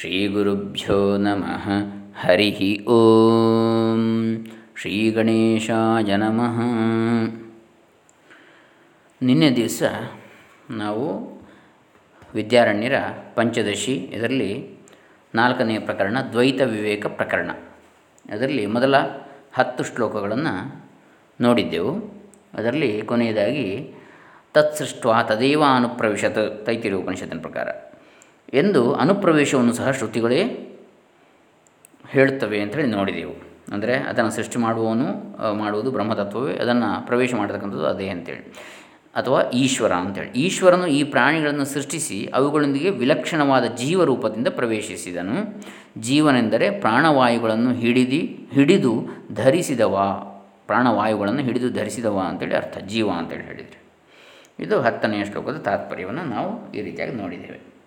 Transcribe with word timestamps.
ಶ್ರೀಗುರುಭ್ಯೋ 0.00 1.16
ನಮಃ 1.16 1.68
ಹರಿ 2.20 2.84
ಓಂ 2.84 4.46
ಶ್ರೀ 4.76 5.10
ಗಣೇಶಾಯ 5.10 6.16
ನಮಃ 6.16 6.60
ನಿನ್ನೆ 9.22 9.56
ದಿವಸ 9.56 9.82
ನಾವು 10.70 11.30
ವಿದ್ಯಾರಣ್ಯರ 12.34 12.94
ಪಂಚದಶಿ, 13.34 13.94
ಇದರಲ್ಲಿ 13.94 14.70
ನಾಲ್ಕನೆಯ 15.34 15.78
ಪ್ರಕರಣ, 15.78 16.18
ದ್ವೈತ 16.32 16.60
ವಿವೇಕ 16.60 17.06
ಪ್ರಕರಣ. 17.06 17.50
ಅದರಲ್ಲಿ 18.32 18.66
ಮೊದಲ 18.66 18.98
ಹತ್ತು 19.52 19.84
ಶ್ಲೋಕಗಳನ್ನು 19.84 20.88
ನೋಡಿದ್ದೆವು. 21.40 22.22
ಅದರಲ್ಲಿ 22.54 23.02
ಕೊನೆಯದಾಗಿ 23.02 23.94
ತತ್ಸೃಷ್ಟ 24.54 25.06
ತದೇವ 25.28 25.62
ಅನುಪ್ರವಿಶತ್, 25.76 26.66
ತೈತಿರಿ 26.66 26.94
ಉಪನಿಷತ್ತಿನ 26.94 27.40
ಪ್ರಕಾರ. 27.40 27.89
ಎಂದು 28.54 28.94
ಅನುಪ್ರವೇಶವನ್ನು 28.94 29.72
ಸಹ 29.72 29.90
ಶ್ರುತಿಗಳೇ 29.90 30.66
ಹೇಳುತ್ತವೆ 32.08 32.60
ಅಂಥೇಳಿ 32.60 32.88
ನೋಡಿದೆವು. 32.88 33.50
ಅಂದರೆ 33.72 33.94
ಅದನ್ನು 33.96 34.30
ಸೃಷ್ಟಿ 34.30 34.58
ಮಾಡುವವನು 34.58 35.06
ಮಾಡುವುದು 35.52 35.90
ಬ್ರಹ್ಮತತ್ವವೇ, 35.90 36.54
ಅದನ್ನು 36.54 37.06
ಪ್ರವೇಶ 37.06 37.34
ಮಾಡತಕ್ಕಂಥದ್ದು 37.34 37.86
ಅದೇ 37.86 38.08
ಅಂತೇಳಿ. 38.08 38.52
ಅಥವಾ 39.14 39.42
ಈಶ್ವರ 39.42 39.92
ಅಂತೇಳಿ. 39.92 40.30
ಈಶ್ವರನು 40.30 40.86
ಈ 40.86 41.04
ಪ್ರಾಣಿಗಳನ್ನು 41.04 41.64
ಸೃಷ್ಟಿಸಿ 41.64 42.30
ಅವುಗಳೊಂದಿಗೆ 42.34 42.90
ವಿಲಕ್ಷಣವಾದ 42.90 43.64
ಜೀವರೂಪದಿಂದ 43.64 44.48
ಪ್ರವೇಶಿಸಿದನು. 44.48 45.64
ಜೀವನೆಂದರೆ 46.00 46.70
ಪ್ರಾಣವಾಯುಗಳನ್ನು 46.70 47.74
ಹಿಡಿದು 47.74 48.50
ಹಿಡಿದು 48.52 49.06
ಧರಿಸಿದವ, 49.34 50.22
ಪ್ರಾಣವಾಯುಗಳನ್ನು 50.66 51.40
ಹಿಡಿದು 51.40 51.70
ಧರಿಸಿದವ 51.70 52.18
ಅಂತೇಳಿ 52.28 52.56
ಅರ್ಥ. 52.56 52.78
ಜೀವ 52.78 53.10
ಅಂತೇಳಿ 53.10 53.42
ಹೇಳಿದರೆ. 53.42 53.80
ಇದು 54.60 54.80
ಹತ್ತನೆಯ 54.80 55.24
ಶ್ಲೋಕದ 55.24 55.56
ತಾತ್ಪರ್ಯವನ್ನು 55.56 56.24
ನಾವು 56.24 56.72
ಈ 56.72 56.80
ರೀತಿಯಾಗಿ 56.80 57.14
ನೋಡಿದ್ದೇವೆ. 57.14 57.79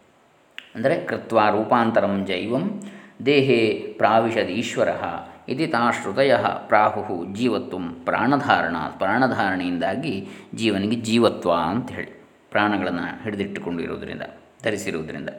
ಅಂದರೆ 0.76 1.06
ಕೃತ್ವ 1.06 1.40
ರೂಪಾಂತರಂ 1.52 2.26
ಜೈವಂ 2.26 2.82
ದೇಹೇ 3.26 3.78
ಪ್ರಾವಿಶದ 3.98 4.48
ಈಶ್ವರ 4.48 4.90
ಇತಿ 5.50 5.68
ತಾಶ್ರುತಯ 5.68 6.36
ಪ್ರಾಹು 6.68 7.34
ಜೀವತ್ವ 7.34 7.78
ಪ್ರಾಣಧಾರಣ 8.04 8.76
ಪ್ರಾಣಧಾರಣೆಯಿಂದಾಗಿ 8.98 10.28
ಜೀವನಿಗೆ 10.56 10.96
ಜೀವತ್ವ 10.96 11.54
ಅಂತ 11.54 11.92
ಹೇಳಿ 11.92 12.24
ಪ್ರಾಣಗಳನ್ನು 12.50 13.24
ಹಿಡಿದಿಟ್ಟುಕೊಂಡಿರುವುದರಿಂದ, 13.24 14.22
ಧರಿಸಿರುವುದರಿಂದ 14.64 15.30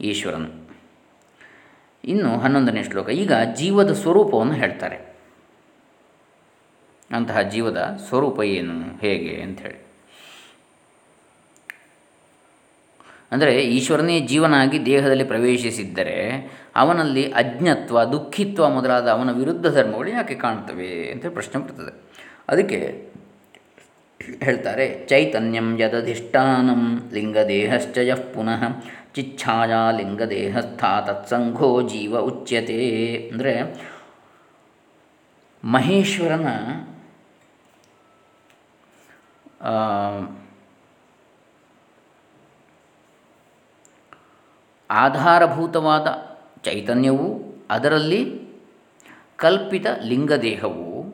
ಈಶ್ವರನು. 0.00 0.68
ಇನ್ನು 2.04 2.38
ಹನ್ನೊಂದನೇ 2.38 2.82
ಶ್ಲೋಕ, 2.82 3.08
ಈಗ 3.08 3.32
ಜೀವದ 3.54 3.92
ಸ್ವರೂಪವನ್ನು 3.92 4.52
ಹೇಳ್ತಾರೆ. 4.52 5.16
ಅಂತಹ 7.10 7.40
ಜೀವದ 7.40 7.98
ಸ್ವರೂಪ 8.08 8.42
ಏನು, 8.42 8.98
ಹೇಗೆ 9.00 9.42
ಅಂಥೇಳಿ. 9.42 9.83
ಅಂದರೆ 13.34 13.52
ಈಶ್ವರನೇ 13.76 14.16
ಜೀವನಾಗಿ 14.30 14.78
ದೇಹದಲ್ಲಿ 14.88 15.26
ಪ್ರವೇಶಿಸಿದ್ದರೆ 15.32 16.18
ಅವನಲ್ಲಿ 16.82 17.24
ಅಜ್ಞತ್ವ, 17.32 17.96
ದುಃಖಿತ್ವ 18.12 18.68
ಮೊದಲಾದ 18.76 19.08
ಅವನ 19.16 19.32
ವಿರುದ್ಧ 19.40 19.66
ಧರ್ಮಗಳು 19.76 20.10
ಯಾಕೆ 20.10 20.36
ಕಾಣ್ತವೆ 20.44 20.92
ಅಂತ 21.12 21.32
ಪ್ರಶ್ನೆ 21.36 21.58
ಬರ್ತದೆ. 21.62 21.92
ಅದಕ್ಕೆ 22.50 22.80
ಹೇಳ್ತಾರೆ, 24.42 24.86
ಚೈತನ್ಯಂ 25.10 25.68
ಯದಧಿಷ್ಠಾನಂ 25.80 26.82
ಲಿಂಗದೇಹಶ್ಚಯ 27.14 28.12
ಪುನಃ 28.34 28.62
ಚಿಚ್ಛಾಯಾ 29.16 29.82
ಲಿಂಗದೇಹಸ್ಥ 29.98 30.84
ತತ್ಸಂಘೋ 31.08 31.68
ಜೀವ 31.90 32.14
ಉಚ್ಯತೆ. 32.30 32.78
ಅಂದರೆ 33.32 33.52
ಮಹೇಶ್ವರನ 35.62 36.48
ಆಧಾರಭೂತವಾದ 44.90 46.06
ಚೈತನ್ಯವು 46.62 47.44
ಅದರಲ್ಲಿ 47.70 48.48
ಕಲ್ಪಿತ 49.36 49.86
ಲಿಂಗದೇಹವು 50.02 51.04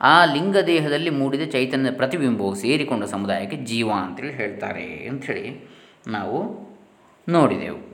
ಆ 0.00 0.24
ಲಿಂಗದೇಹದಲ್ಲಿ 0.24 1.10
ಮೂಡಿದ 1.10 1.50
ಚೈತನ್ಯ 1.50 1.90
ಪ್ರತಿಬಿಂಬವು 1.90 2.54
ಸೇರಿಕೊಂಡ 2.54 3.04
ಸಮುದಾಯಕ್ಕೆ 3.04 3.56
ಜೀವ 3.56 3.90
ಅಂತೇಳಿ 3.92 4.32
ಹೇಳ್ತಾರೆ 4.32 5.06
ಅಂಥೇಳಿ 5.08 5.70
ನಾವು 6.06 6.70
ನೋಡಿದೆವು. 7.28 7.89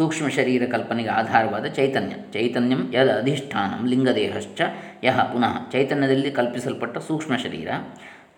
ಸೂಕ್ಷ್ಮ 0.00 0.28
ಶರೀರ 0.28 0.62
ಕಲ್ಪನೆಗೆ 0.70 1.08
ಆಧಾರವಾದ 1.08 1.66
ಚೈತನ್ಯ. 1.66 2.14
ಚೈತನ್ಯಂ 2.32 2.92
ಯದ 2.94 3.18
ಅಧಿಷ್ಠಾನಂ 3.18 3.88
ಲಿಂಗದೇಹಶ್ಚ 3.88 4.60
ಯಹ 5.04 5.20
ಪುನಃ 5.20 5.70
ಚೈತನ್ಯದಲ್ಲಿ 5.70 6.30
ಕಲ್ಪಿಸಲ್ಪಟ್ಟ 6.30 6.98
ಸೂಕ್ಷ್ಮ 6.98 7.36
ಶರೀರ. 7.36 7.68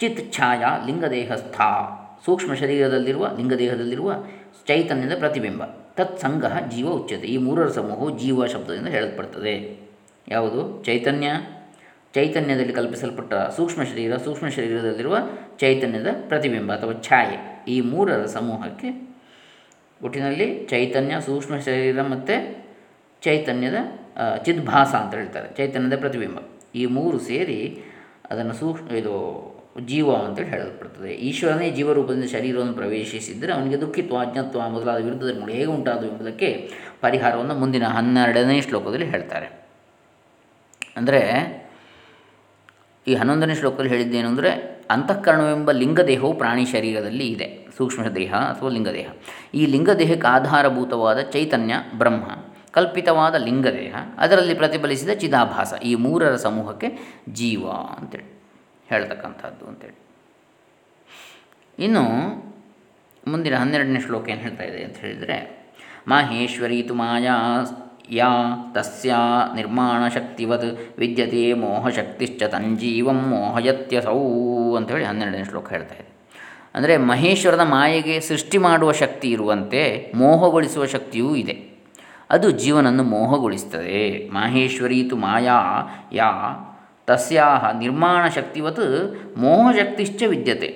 ಚಿತ್ 0.01 0.33
ಛಾಯಾ 0.33 0.87
ಲಿಂಗದೇಹಸ್ಥ. 0.87 1.61
ಸೂಕ್ಷ್ಮ 2.25 2.55
ಶರೀರದಲ್ಲಿರುವ, 2.55 3.27
ಲಿಂಗದೇಹದಲ್ಲಿರುವ 3.37 4.15
ಚೈತನ್ಯದ 4.67 5.19
ಪ್ರತಿಬಿಂಬ. 5.19 5.65
ತತ್ಸಂಗ 5.95 6.45
ಜೀವ 6.45 6.89
ಉಚ್ಯತೆ. 6.89 7.27
ಈ 7.27 7.37
ಮೂರರ 7.37 7.69
ಸಮೂಹವು 7.69 8.19
ಜೀವ 8.19 8.47
ಶಬ್ದದಿಂದ 8.47 8.89
ಹೇಳಲ್ಪಡ್ತದೆ. 8.89 9.81
ಯಾವುದು? 10.29 10.83
ಚೈತನ್ಯ. 10.85 11.29
ಚೈತನ್ಯದಲ್ಲಿ 12.15 12.73
ಕಲ್ಪಿಸಲ್ಪಟ್ಟ 12.73 13.35
ಸೂಕ್ಷ್ಮ 13.35 13.83
ಶರೀರ, 13.83 14.17
ಸೂಕ್ಷ್ಮ 14.17 14.49
ಶರೀರದಲ್ಲಿರುವ 14.49 15.19
ಚೈತನ್ಯದ 15.59 16.07
ಪ್ರತಿಬಿಂಬ 16.29 16.75
ಅಥವಾ 16.77 17.03
ಛಾಯೆ. 17.03 17.65
ಈ 17.69 17.81
ಮೂರರ 17.81 18.27
ಸಮೂಹಕ್ಕೆ 18.27 19.12
ಒಟ್ಟಿನಲ್ಲಿ 20.03 20.47
ಚೈತನ್ಯ, 20.73 21.15
ಸೂಕ್ಷ್ಮ 21.27 21.57
ಶರೀರ 21.67 22.03
ಮತ್ತು 22.13 22.37
ಚೈತನ್ಯದ 23.23 23.79
ಚಿದ್ಭಾಸ 24.47 24.93
ಅಂತ 25.03 25.13
ಹೇಳ್ತಾರೆ, 25.15 25.49
ಚೈತನ್ಯದ 25.59 25.97
ಪ್ರತಿಬಿಂಬ. 26.05 26.39
ಈ 26.81 26.85
ಮೂರು 26.97 27.19
ಸೇರಿ 27.31 27.59
ಅದನ್ನು 28.31 28.55
ಸೂಕ್ಷ್ಮ, 28.61 28.89
ಇದು 29.01 29.15
ಜೀವ 29.91 30.09
ಅಂತೇಳಿ 30.25 30.51
ಹೇಳಲ್ಪಡ್ತದೆ. 30.55 31.11
ಈಶ್ವರನೇ 31.29 31.69
ಜೀವರೂಪದಿಂದ 31.77 32.27
ಶರೀರವನ್ನು 32.35 32.75
ಪ್ರವೇಶಿಸಿದರೆ 32.81 33.51
ಅವನಿಗೆ 33.53 33.79
ದುಃಖಿತ್ವ, 33.81 34.17
ಅಜ್ಞತ್ವ 34.25 34.69
ಮೊದಲಾದ 34.75 34.99
ವಿರುದ್ಧ 35.07 35.25
ಧರ್ಮಗಳು 35.29 35.55
ಹೇಗೆ 35.59 35.71
ಉಂಟಾದವು 35.77 36.09
ಎಂಬುದಕ್ಕೆ 36.11 36.49
ಪರಿಹಾರವನ್ನು 37.05 37.55
ಮುಂದಿನ 37.63 37.87
ಹನ್ನೆರಡನೇ 37.97 38.59
ಶ್ಲೋಕದಲ್ಲಿ 38.67 39.09
ಹೇಳ್ತಾರೆ. 39.15 39.49
ಅಂದರೆ 40.97 41.21
ಈ 43.07 43.15
ಹನ್ನೊಂದನೇ 43.21 43.55
ಶ್ಲೋಕದಲ್ಲಿ 43.61 43.93
ಹೇಳಿದ್ದೇನು 43.95 44.29
ಅಂದರೆ 44.33 44.51
ಅಂತಃಕರಣವೆಂಬ 44.97 45.71
ಲಿಂಗದೇಹವು 45.81 46.33
ಪ್ರಾಣಿ 46.43 46.65
ಶರೀರದಲ್ಲಿ 46.75 47.27
ಇದೆ. 47.35 47.49
ಸೂಕ್ಷ್ಮ 47.77 48.09
ದೇಹ 48.09 48.35
ಅಥವಾ 48.35 48.69
ಲಿಂಗದೇಹ. 48.69 49.11
ಈ 49.55 49.67
ಲಿಂಗದೇಹಕ್ಕೆ 49.67 50.27
ಆಧಾರಭೂತವಾದ 50.27 51.21
ಚೈತನ್ಯ, 51.21 51.75
ಬ್ರಹ್ಮ. 51.99 52.31
ಕಲ್ಪಿತವಾದ 52.71 53.35
ಲಿಂಗದೇಹ. 53.35 53.95
ಅದರಲ್ಲಿ 54.19 54.55
ಪ್ರತಿಫಲಿಸಿದ 54.55 55.11
ಚಿದಾಭಾಸ. 55.11 55.73
ಈ 55.85 55.95
ಮೂರರ 55.95 56.37
ಸಮೂಹಕ್ಕೆ 56.37 56.99
ಜೀವ 57.29 57.71
ಅಂತೇಳಿ 57.71 58.43
ಹೇಳ್ತಕ್ಕಂಥದ್ದು 58.87 59.67
ಅಂತೇಳಿ. 59.67 59.99
ಇನ್ನು 61.85 62.03
ಮುಂದಿನ 63.29 63.57
ಹನ್ನೆರಡನೇ 63.57 64.01
ಶ್ಲೋಕ 64.01 64.29
ಏನು 64.29 64.41
ಹೇಳ್ತಾ 64.41 64.65
ಇದೆ 64.65 64.85
ಅಂತ 64.85 64.97
ಹೇಳಿದರೆ, 64.97 65.67
ಮಾಹೇಶ್ವರಿ 66.09 66.83
ತು 66.83 66.95
ಮಾಯಾ 66.95 67.37
ಯಾ 68.11 68.29
ತಸ್ಯ 68.73 69.15
ನಿರ್ಮಾಣ 69.55 70.09
ಶಕ್ತಿವತ್ 70.09 70.99
ವಿದ್ಯತೆ 70.99 71.53
ಮೋಹಶಕ್ತಿಶ್ಚ 71.53 72.43
ತಂಜೀವಂ 72.43 73.19
ಮೋಹಯತ್ಯಸೌ 73.19 74.21
ಅಂಥೇಳಿ 74.77 75.05
ಹನ್ನೆರಡನೇ 75.05 75.45
ಶ್ಲೋಕ 75.45 75.71
ಹೇಳ್ತಾ 75.71 75.95
ಇದೆ. 75.95 76.12
ಅಂದರೆ 76.75 76.97
ಮಹೇಶ್ವರದ 76.97 77.61
ಮಾಯೆಗೆ 77.61 78.15
ಸೃಷ್ಟಿ 78.21 78.59
ಮಾಡುವ 78.59 78.93
ಶಕ್ತಿ 78.93 79.29
ಇರುವಂತೆ 79.31 80.13
ಮೋಹಗೊಳಿಸುವ 80.15 80.85
ಶಕ್ತಿಯೂ 80.87 81.31
ಇದೆ. 81.35 81.55
ಅದು 82.31 82.51
ಜೀವನನ್ನು 82.51 83.05
ಮೋಹಗೊಳಿಸ್ತದೆ 83.05 84.29
ಮಾಹೇಶ್ವರೀತು 84.33 85.17
ಮಾಯಾ 85.17 85.59
ಯಾ 86.13 86.31
ತಸ್ಯಾ 87.07 87.47
ನಿರ್ಮಾಣ 87.79 88.23
ಶಕ್ತಿವತ್ 88.29 88.85
ಮೋಹಶಕ್ತಿಶ್ಚ 89.37 90.23
ವಿದ್ಯತೆ. 90.29 90.71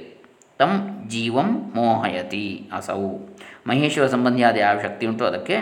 ತಂ 0.61 0.73
ಜೀವಂ 1.09 1.49
ಮೋಹಯತಿ 1.75 2.47
ಅಸೌ. 2.73 3.03
ಮಹೇಶ್ವರ 3.67 4.07
ಸಂಬಂಧಿಯಾದ 4.07 4.57
ಯಾವ 4.57 4.77
ಶಕ್ತಿ 4.83 5.05
ಉಂಟು 5.07 5.25
ಅದಕ್ಕೆ 5.25 5.57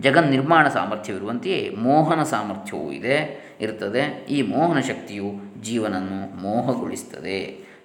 ಜಗನ್ 0.00 0.28
ನಿರ್ಮಾಣ 0.30 0.64
ಸಾಮರ್ಥ್ಯವಿರುವಂತೆಯೇ 0.68 1.60
ಮೋಹನ 1.78 2.22
ಸಾಮರ್ಥ್ಯವೂ 2.22 2.90
ಇದೆ, 2.90 3.16
ಇರ್ತದೆ. 3.60 4.02
ಈ 4.30 4.38
ಮೋಹನ 4.42 4.80
ಶಕ್ತಿಯು 4.80 5.28
ಜೀವನನ್ನು 5.62 6.20
ಮೋಹಗೊಳಿಸ್ತದೆ 6.42 7.38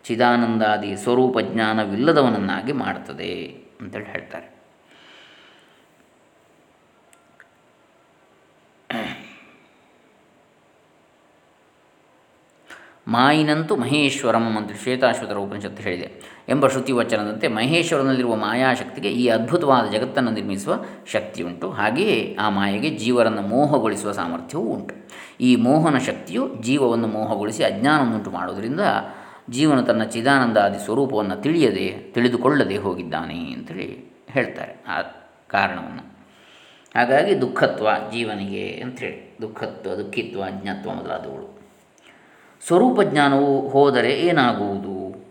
ಚಿದಾನಂದಾದಿ 0.04 0.96
ಸ್ವರೂಪ 0.96 1.40
ಜ್ಞಾನವಿಲ್ಲದವನನ್ನಾಗಿ 1.40 2.72
ಮಾಡ್ತದೆ 2.72 3.46
ಅಂತೇಳಿ 3.82 4.06
ಹೇಳ್ತಾರೆ. 4.06 4.54
ಮಾಯಿನಂತೂ 13.08 13.76
ಮಹೇಶ್ವರಂ 13.76 14.58
ಅಂತ 14.58 14.72
ಶ್ವೇತಾಶ್ವತರ 14.84 15.38
ಉಪನಿಷತ್ತು 15.38 15.84
ಹೇಳಿದೆ. 15.84 16.22
ಎಂಬ 16.50 16.68
ಶ್ರುತಿ 16.68 16.92
ವಚನದಂತೆ 16.92 17.48
ಮಹೇಶ್ವರನಲ್ಲಿರುವ 17.48 18.36
ಮಾಯಾಶಕ್ತಿಗೆ 18.36 19.10
ಈ 19.12 19.28
ಅದ್ಭುತವಾದ 19.28 19.92
ಜಗತ್ತನ್ನು 19.92 20.32
ನಿರ್ಮಿಸುವ 20.32 20.86
ಶಕ್ತಿ 21.06 21.44
ಉಂಟು 21.44 21.72
ಹಾಗೆಯೇ 21.72 22.38
ಆ 22.40 22.50
ಮಾಯೆಗೆ 22.50 22.90
ಜೀವರನ್ನು 22.90 23.42
ಮೋಹಗೊಳಿಸುವ 23.42 24.12
ಸಾಮರ್ಥ್ಯವೂ 24.12 24.64
ಉಂಟು. 24.64 24.96
ಈ 25.42 25.56
ಮೋಹನ 25.56 25.98
ಶಕ್ತಿಯು 25.98 26.56
ಜೀವವನ್ನು 26.62 27.08
ಮೋಹಗೊಳಿಸಿ 27.08 27.64
ಅಜ್ಞಾನವನ್ನುಂಟು 27.64 28.32
ಮಾಡುವುದರಿಂದ 28.32 28.80
ಜೀವನ 29.50 29.82
ತನ್ನ 29.82 30.04
ಚಿದಾನಂದಾದಿ 30.04 30.86
ಸ್ವರೂಪವನ್ನು 30.86 31.42
ತಿಳಿಯದೆ, 31.42 32.12
ತಿಳಿದುಕೊಳ್ಳದೆ 32.12 32.78
ಹೋಗಿದ್ದಾನೆ 32.78 33.54
ಅಂತೇಳಿ 33.54 34.14
ಹೇಳ್ತಾರೆ. 34.30 34.84
ಆ 34.88 35.02
ಕಾರಣವನ್ನು. 35.48 36.14
ಹಾಗಾಗಿ 36.96 37.42
ದುಃಖತ್ವ 37.42 37.88
ಜೀವನಿಗೆ 38.12 38.82
ಅಂಥೇಳಿ 38.82 39.38
ದುಃಖತ್ವ, 39.42 39.96
ದುಃಖಿತ್ವ, 39.96 40.44
ಅಜ್ಞತ್ವ 40.44 40.94
ಮೊದಲಾದವುಗಳು. 40.94 41.60
ಸ್ವರೂಪ 42.68 43.02
ಜ್ಞಾನವು 43.02 43.70
ಹೋದರೆ 43.70 44.12
ಏನಾಗುವುದು 44.14 45.26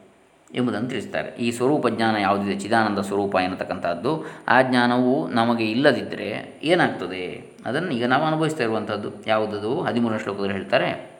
ಎಂಬುದನ್ನು 0.54 0.88
ತಿಳಿಸ್ತಾರೆ. 0.88 1.28
ಈ 1.28 1.50
ಸ್ವರೂಪ 1.50 1.88
ಜ್ಞಾನ 1.88 2.16
ಯಾವುದಿದೆ 2.16 2.60
ಚಿದಾನಂದ 2.60 2.98
ಸ್ವರೂಪ 2.98 3.36
ಎನ್ನತಕ್ಕಂಥದ್ದು. 3.36 4.24
ಆ 4.48 4.62
ಜ್ಞಾನವು 4.62 5.28
ನಮಗೆ 5.28 5.64
ಇಲ್ಲದಿದ್ದರೆ 5.64 6.60
ಏನಾಗ್ತದೆ? 6.62 7.52
ಅದನ್ನು 7.66 7.90
ಈಗ 7.90 8.06
ನಾವು 8.06 8.24
ಅನುಭವಿಸ್ತಾ 8.24 8.62
ಇರುವಂಥದ್ದು. 8.62 9.08
ಯಾವುದದು? 9.26 9.80
ಹದಿಮೂರನೇ 9.80 10.18
ಶ್ಲೋಕದಲ್ಲಿ 10.18 10.52
ಹೇಳ್ತಾರೆ 10.52 11.11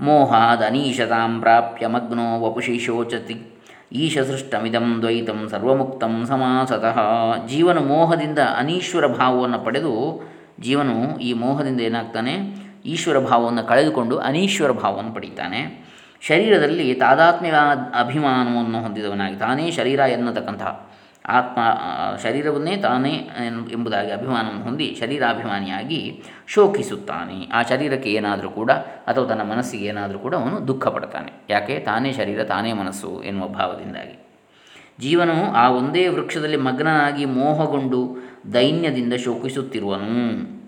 ಮೋಹಾದ 0.00 0.62
ಅನೀಶತಾಂ 0.66 1.40
ಪ್ರಾಪ್ಯ 1.40 1.86
ಮಗ್ನೋ 1.86 2.40
ವಪುಷಿ 2.40 2.78
ಶೋಚತಿ 2.78 3.36
ಈಶ 3.92 4.18
ಸೃಷ್ಟಮಿದಂ 4.18 4.98
ದ್ವೈತಂ 5.00 5.48
ಸರ್ವಮುಕ್ತಂ 5.50 6.26
ಸಮಾಸತಃ. 6.26 6.98
ಜೀವನ 7.46 7.78
ಮೋಹದಿಂದ 7.78 8.38
ಅನೀಶ್ವರ 8.58 9.06
ಭಾವವನ್ನು 9.06 9.58
ಪಡೆದು 9.58 10.22
ಜೀವನು 10.60 11.18
ಈ 11.18 11.32
ಮೋಹದಿಂದ 11.32 11.80
ಏನಾಗ್ತಾನೆ? 11.80 12.32
ಈಶ್ವರ 12.86 13.18
ಭಾವವನ್ನು 13.18 13.62
ಕಳೆದುಕೊಂಡು 13.62 14.18
ಅನೀಶ್ವರ 14.18 14.70
ಭಾವವನ್ನು 14.70 15.14
ಪಡೀತಾನೆ. 15.14 15.88
ಶರೀರದಲ್ಲಿ 16.20 16.94
ತಾದಾತ್ಮ್ಯ 16.94 17.54
ಅಭಿಮಾನವನ್ನು 18.00 18.80
ಹೊಂದಿದವನಾಗಿ 18.80 19.36
ತಾನೇ 19.36 19.70
ಶರೀರ 19.70 19.98
ಎನ್ನತಕ್ಕಂತಹ 19.98 20.90
ಆತ್ಮ 21.26 21.60
ಶರೀರವನ್ನೇ 22.22 22.76
ತಾನೇ 22.76 23.30
ಎಂಬುದಾಗಿ 23.72 24.10
ಅಭಿಮಾನವನ್ನು 24.10 24.62
ಹೊಂದಿ 24.62 24.96
ಶರೀರಾಭಿಮಾನಿಯಾಗಿ 25.00 26.22
ಶೋಕಿಸುತ್ತಾನೆ. 26.46 27.48
ಆ 27.52 27.62
ಶರೀರಕ್ಕೆ 27.62 28.12
ಏನಾದರೂ 28.12 28.50
ಕೂಡ 28.50 28.70
ಅಥವಾ 28.70 29.26
ತನ್ನ 29.26 29.42
ಮನಸ್ಸಿಗೆ 29.42 29.84
ಏನಾದರೂ 29.84 30.18
ಕೂಡ 30.18 30.34
ಅವನು 30.34 30.68
ದುಃಖ 30.68 30.88
ಪಡ್ತಾನೆ 30.88 31.32
ಯಾಕೆ? 31.50 31.78
ತಾನೇ 31.78 32.12
ಶರೀರ, 32.12 32.44
ತಾನೇ 32.44 32.72
ಮನಸ್ಸು 32.72 33.22
ಎನ್ನುವ 33.22 33.48
ಭಾವದಿಂದಾಗಿ. 33.48 34.26
ಜೀವನವು 35.00 35.54
ಆ 35.54 35.70
ಒಂದೇ 35.70 36.08
ವೃಕ್ಷದಲ್ಲಿ 36.08 36.56
ಮಗ್ನನಾಗಿ 36.56 37.24
ಮೋಹಗೊಂಡು 37.24 38.16
ದೈನ್ಯದಿಂದ 38.54 39.12
ಶೋಕಿಸುತ್ತಿರುವನು. 39.12 40.58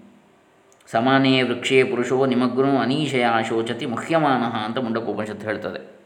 ಸಮಾನೇ 0.91 1.43
ವೃಕ್ಷೇ 1.43 1.85
ಪುರುಷೋ 1.85 2.27
ನಿಮಗ್ನೋ 2.27 2.77
ಅನೀಶಯ 2.77 3.25
ಶೋಚತಿ 3.49 3.87
ಮುಖ್ಯಮಾನಃ 3.87 4.65
ಅಂತ 4.65 4.79
ಮುಂಡಕೋಪನಿಷತ್ತು 4.79 5.47
ಹೇಳ್ತದೆ. 5.47 6.00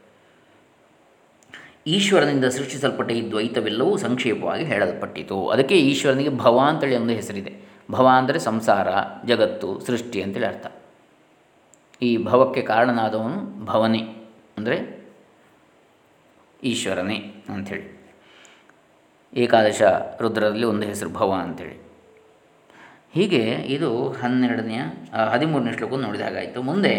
ಈಶ್ವರನಿಂದ 1.87 2.45
ಸೃಷ್ಟಿಸಲ್ಪಟ್ಟ 2.45 3.11
ಈ 3.11 3.29
ದ್ವೈತವೆಲ್ಲವೂ 3.29 3.97
ಸಂಕ್ಷೇಪವಾಗಿ 3.97 4.63
ಹೇಳಲ್ಪಟ್ಟಿತು. 4.63 5.47
ಅದಕ್ಕೆ 5.47 5.75
ಈಶ್ವರನಿಗೆ 5.75 6.29
ಭವ 6.29 6.59
ಅಂತೇಳಿ 6.59 6.95
ಒಂದು 6.95 7.13
ಹೆಸರಿದೆ. 7.13 7.51
ಭವ 7.91 8.07
ಅಂದರೆ 8.17 8.39
ಸಂಸಾರ, 8.39 8.87
ಜಗತ್ತು, 9.25 9.79
ಸೃಷ್ಟಿ 9.79 10.21
ಅಂತೇಳಿ 10.21 10.45
ಅರ್ಥ. 10.45 10.67
ಈ 12.01 12.17
ಭವಕ್ಕೆ 12.17 12.61
ಕಾರಣನಾದವನು 12.61 13.65
ಭವನೇ 13.65 14.01
ಅಂದರೆ 14.57 14.77
ಈಶ್ವರನೇ 16.63 17.17
ಅಂಥೇಳಿ. 17.49 17.85
ಏಕಾದಶ 19.33 19.81
ರುದ್ರದಲ್ಲಿ 20.21 20.65
ಒಂದು 20.65 20.85
ಹೆಸರು 20.87 21.09
ಭವ 21.09 21.31
ಅಂಥೇಳಿ. 21.31 21.77
ಹೀಗೆ 23.13 23.43
ಇದು 23.75 24.09
ಹನ್ನೆರಡನೆಯ, 24.11 24.81
ಹದಿಮೂರನೇ 25.31 25.71
ಶ್ಲೋಕ 25.77 25.93
ನೋಡಿದ 25.93 26.21
ಹಾಗಾಯಿತು. 26.21 26.61
ಮುಂದೆ 26.61 26.93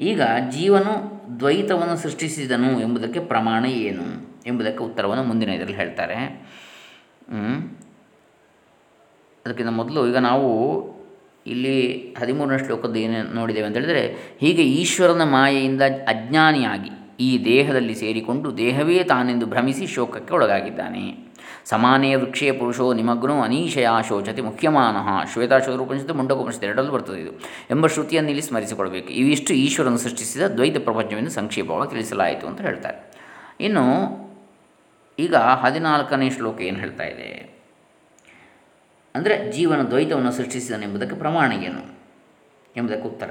ಈಗ 0.00 0.22
ಜೀವನು 0.50 0.92
ದ್ವೈತವನ್ನು 1.40 1.96
ಸೃಷ್ಟಿಸಿದನು 1.96 2.80
ಎಂಬುದಕ್ಕೆ 2.80 3.20
ಪ್ರಮಾಣ 3.20 3.64
ಏನು 3.64 4.06
ಎಂಬುದಕ್ಕೆ 4.46 4.82
ಉತ್ತರವನ್ನು 4.84 5.24
ಮುಂದಿನ 5.24 5.50
ಇದರಲ್ಲಿ 5.50 5.76
ಹೇಳ್ತಾರೆ. 5.76 6.18
ಅದಕ್ಕಿಂತ 9.46 9.72
ಮೊದಲು 9.72 10.00
ಈಗ 10.08 10.16
ನಾವು 10.16 10.48
ಇಲ್ಲಿ 11.46 11.76
ಹದಿಮೂರನೇ 12.20 12.58
ಶ್ಲೋಕದ್ದು 12.66 12.98
ಏನು 12.98 13.34
ನೋಡಿದ್ದೇವೆ 13.34 13.66
ಅಂತ 13.66 13.76
ಹೇಳಿದರೆ, 13.76 14.02
ಹೀಗೆ 14.40 14.62
ಈಶ್ವರನ 14.62 15.24
ಮಾಯೆಯಿಂದ 15.24 15.82
ಅಜ್ಞಾನಿಯಾಗಿ 16.06 16.90
ಈ 17.20 17.44
ದೇಹದಲ್ಲಿ 17.44 17.94
ಸೇರಿಕೊಂಡು 17.94 18.58
ದೇಹವೇ 18.58 18.98
ತಾನೆಂದು 19.04 19.46
ಭ್ರಮಿಸಿ 19.46 19.86
ಶೋಕಕ್ಕೆ 19.86 20.34
ಒಳಗಾಗಿದ್ದಾನೆ. 20.34 21.29
ಸಮಾನೇ 21.64 22.14
ವೃಕ್ಷೇ 22.14 22.52
ಪುರುಷೋ 22.52 22.92
ನಿಮಗ್ನೋ 22.92 23.40
ಅನೀಶಯ 23.40 23.88
ಶೋಚತಿ 24.08 24.42
ಮುಖ್ಯಮಾನಃ. 24.42 25.32
ಶ್ವೇತಾಶ್ವರೂಪನಿಷತ್ತು 25.32 26.14
ಮುಂಡಕೋಪನಿಷತ್ತು 26.14 26.66
ಎರಡಲ್ಲೂ 26.66 26.92
ಬರ್ತದೆ 26.92 27.20
ಇದು. 27.20 27.30
ಎಂಬ 27.70 27.86
ಶ್ರುತಿಯನ್ನು 27.86 28.30
ಇಲ್ಲಿ 28.30 28.42
ಸ್ಮರಿಸಿಕೊಳ್ಬೇಕು 28.42 29.08
ಇವಿಷ್ಟು 29.08 29.54
ಈಶ್ವರನ 29.54 29.96
ಸೃಷ್ಟಿಸಿದ 29.96 30.42
ದ್ವೈತ 30.42 30.76
ಪ್ರಪಂಚವೆಂದು 30.78 31.30
ಸಂಕ್ಷೇಪವಾಗಿ 31.30 31.90
ತಿಳಿಸಲಾಯಿತು 31.90 32.46
ಅಂತ 32.46 32.60
ಹೇಳ್ತಾರೆ. 32.60 33.12
ಇನ್ನು 33.60 33.84
ಈಗ 35.18 35.34
ಹದಿನಾಲ್ಕನೇ 35.34 36.30
ಶ್ಲೋಕ 36.30 36.60
ಏನು 36.60 36.76
ಹೇಳ್ತಾ 36.76 37.04
ಇದೆ? 37.04 37.60
ಅಂದರೆ 39.14 39.52
ಜೀವನ 39.52 39.82
ದ್ವೈತವನ್ನು 39.82 40.32
ಸೃಷ್ಟಿಸಿದನೆಂಬುದಕ್ಕೆ 40.32 41.16
ಪ್ರಮಾಣ 41.16 41.52
ಏನು? 41.52 42.00
ಎಂಬುದಕ್ಕೆ 42.76 43.08
ಉತ್ತರ. 43.08 43.30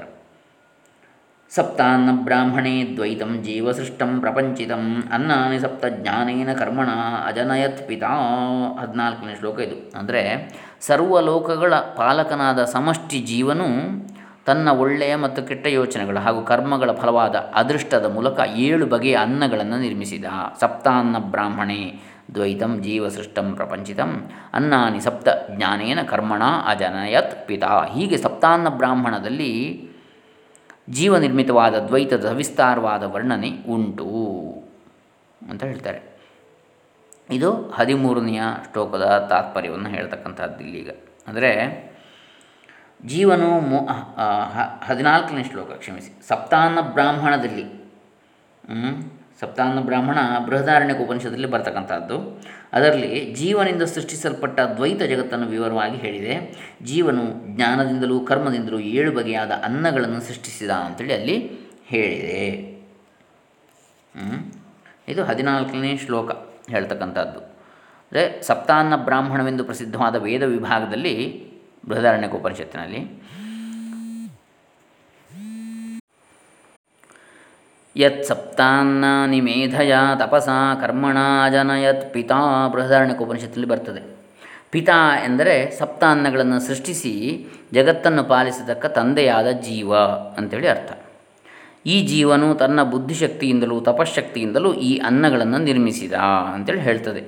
ಸಪ್ತಾನ್ನ 1.50 2.10
ಬ್ರಾಹ್ಮಣೇ 2.26 2.72
ದ್ವೈತಂ 2.96 3.30
ಜೀವಸೃಷ್ಟಂ 3.42 4.20
ಪ್ರಪಂಚಿತಂ 4.20 4.82
ಅನ್ನಾನಿ 5.12 5.58
ಸಪ್ತ 5.58 5.84
ಜ್ಞಾನೇನ 5.86 6.50
ಕರ್ಮಣ 6.52 6.90
ಅಜನಯತ್ 7.26 7.88
ಪಿತಾ 7.88 8.10
ಹದಿನಾಲ್ಕನೇ 8.80 9.34
ಶ್ಲೋಕ 9.38 9.58
ಇದು. 9.60 9.76
ಅಂದರೆ 9.98 10.22
ಸರ್ವಲೋಕಗಳ 10.80 11.74
ಪಾಲಕನಾದ 11.96 12.64
ಸಮಷ್ಟಿ 12.64 13.20
ಜೀವನು 13.20 13.68
ತನ್ನ 14.44 14.68
ಒಳ್ಳೆಯ 14.68 15.16
ಮತ್ತು 15.16 15.42
ಕೆಟ್ಟ 15.42 15.66
ಯೋಚನೆಗಳ 15.66 16.18
ಹಾಗೂ 16.18 16.40
ಕರ್ಮಗಳ 16.44 16.90
ಫಲವಾದ 16.92 17.36
ಅದೃಷ್ಟದ 17.54 18.06
ಮೂಲಕ 18.14 18.40
ಏಳು 18.56 18.86
ಬಗೆಯ 18.86 19.14
ಅನ್ನಗಳನ್ನು 19.14 19.78
ನಿರ್ಮಿಸಿದ. 19.78 20.24
ಸಪ್ತಾನ್ನ 20.60 21.16
ಬ್ರಾಹ್ಮಣೇ 21.18 21.82
ದ್ವೈತಂ 22.34 22.72
ಜೀವಸೃಷ್ಟಂ 22.82 23.46
ಪ್ರಪಂಚಿತಂ 23.54 24.10
ಅನ್ನಾನಿ 24.54 25.00
ಸಪ್ತ 25.00 25.28
ಜ್ಞಾನೇನ 25.56 26.02
ಕರ್ಮಣ 26.02 26.42
ಅಜನಯತ್ 26.66 27.46
ಪಿತಾ 27.46 27.74
ಹೀಗೆ 27.94 28.16
ಸಪ್ತಾನ್ನ 28.16 28.68
ಬ್ರಾಹ್ಮಣದಲ್ಲಿ 28.68 29.52
ಜೀವನಿರ್ಮಿತವಾದ 30.98 31.74
ದ್ವೈತದ 31.88 32.28
ವಿಸ್ತಾರವಾದ 32.40 33.02
ವರ್ಣನೆ 33.14 33.50
ಉಂಟು 33.74 34.06
ಅಂತ 35.48 35.62
ಹೇಳ್ತಾರೆ. 35.64 36.00
ಇದು 37.36 37.50
ಹದಿಮೂರನೆಯ 37.70 38.42
ಶ್ಲೋಕದ 38.70 39.06
ತಾತ್ಪರ್ಯವನ್ನು 39.30 39.88
ಹೇಳ್ತಕ್ಕಂಥದ್ದು 39.88 40.60
ಇಲ್ಲಿಗ 40.64 40.90
ಅಂದರೆ 41.28 41.50
ಜೀವನು 43.06 43.50
ಮೋ 43.70 43.78
ಹದಿನಾಲ್ಕನೇ 44.86 45.42
ಶ್ಲೋಕ, 45.44 45.70
ಕ್ಷಮಿಸಿ. 45.82 46.10
ಸಪ್ತಾನ್ನ 46.28 46.80
ಬ್ರಾಹ್ಮಣದಲ್ಲಿ 46.96 47.66
ಸಪ್ತಾನ್ನ 49.40 49.80
ಬ್ರಾಹ್ಮಣ 49.80 50.18
ಬೃಹದಾರಣ್ಯಕ 50.46 51.00
ಉಪನಿಷದಲ್ಲಿ 51.00 51.46
ಬರ್ತಕ್ಕಂಥದ್ದು. 51.46 52.16
ಅದರಲ್ಲಿ 52.72 53.34
ಜೀವನಿಂದ 53.34 53.82
ಸೃಷ್ಟಿಸಲ್ಪಟ್ಟ 53.82 54.60
ದ್ವೈತ 54.60 55.02
ಜಗತ್ತನ್ನು 55.02 55.46
ವಿವರವಾಗಿ 55.46 55.96
ಹೇಳಿದೆ. 55.96 56.34
ಜೀವನು 56.82 57.24
ಜ್ಞಾನದಿಂದಲೂ 57.56 58.20
ಕರ್ಮದಿಂದಲೂ 58.20 58.78
ಏಳು 58.78 59.12
ಬಗೆಯಾದ 59.12 59.50
ಅನ್ನಗಳನ್ನು 59.64 60.20
ಸೃಷ್ಟಿಸಿದ 60.20 60.70
ಅಂತೇಳಿ 60.70 61.14
ಅಲ್ಲಿ 61.14 61.36
ಹೇಳಿದೆ. 61.86 62.42
ಇದು 65.08 65.24
ಹದಿನಾಲ್ಕನೇ 65.24 65.96
ಶ್ಲೋಕ 65.96 66.30
ಹೇಳ್ತಕ್ಕಂಥದ್ದು. 66.70 67.40
ಅಂದರೆ 68.12 68.42
ಸಪ್ತಾನ್ನ 68.42 68.96
ಬ್ರಾಹ್ಮಣವೆಂದು 68.96 69.64
ಪ್ರಸಿದ್ಧವಾದ 69.64 70.16
ವೇದ 70.16 70.42
ವಿಭಾಗದಲ್ಲಿ 70.42 71.14
ಬೃಹದಾರಣ್ಯಕ 71.88 72.34
ಉಪನಿಷತ್ತಿನಲ್ಲಿ 72.34 73.00
ಯತ್ 77.96 78.24
ಸಪ್ತಾನ್ನ 78.24 79.04
ಮೇಧಯ 79.40 79.96
ತಪಸಾ 80.18 80.74
ಕರ್ಮಣ 80.74 81.16
ಜನಯತ್ 81.52 82.12
ಪಿತಾ 82.12 82.68
ಬೃಹದಾರಣ್ಯಕ 82.68 83.20
ಉಪನಿಷತ್ತಲ್ಲಿ 83.20 83.66
ಬರ್ತದೆ. 83.66 84.02
ಪಿತಾ 84.70 85.24
ಎಂದರೆ 85.24 85.78
ಸಪ್ತಾನ್ನಗಳನ್ನು 85.78 86.60
ಸೃಷ್ಟಿಸಿ 86.60 87.46
ಜಗತ್ತನ್ನು 87.72 88.24
ಪಾಲಿಸತಕ್ಕ 88.24 88.86
ತಂದೆಯಾದ 88.86 89.50
ಜೀವ 89.50 89.94
ಅಂತೇಳಿ 90.36 90.68
ಅರ್ಥ. 90.68 90.92
ಈ 91.86 92.06
ಜೀವನು 92.06 92.54
ತನ್ನ 92.54 92.82
ಬುದ್ಧಿಶಕ್ತಿಯಿಂದಲೂ 92.82 93.80
ತಪಶಕ್ತಿಯಿಂದಲೂ 93.80 94.74
ಈ 94.74 94.98
ಅನ್ನಗಳನ್ನು 94.98 95.58
ನಿರ್ಮಿಸಿದ 95.58 96.12
ಅಂತೇಳಿ 96.54 96.80
ಹೇಳ್ತದೆ. 96.80 97.22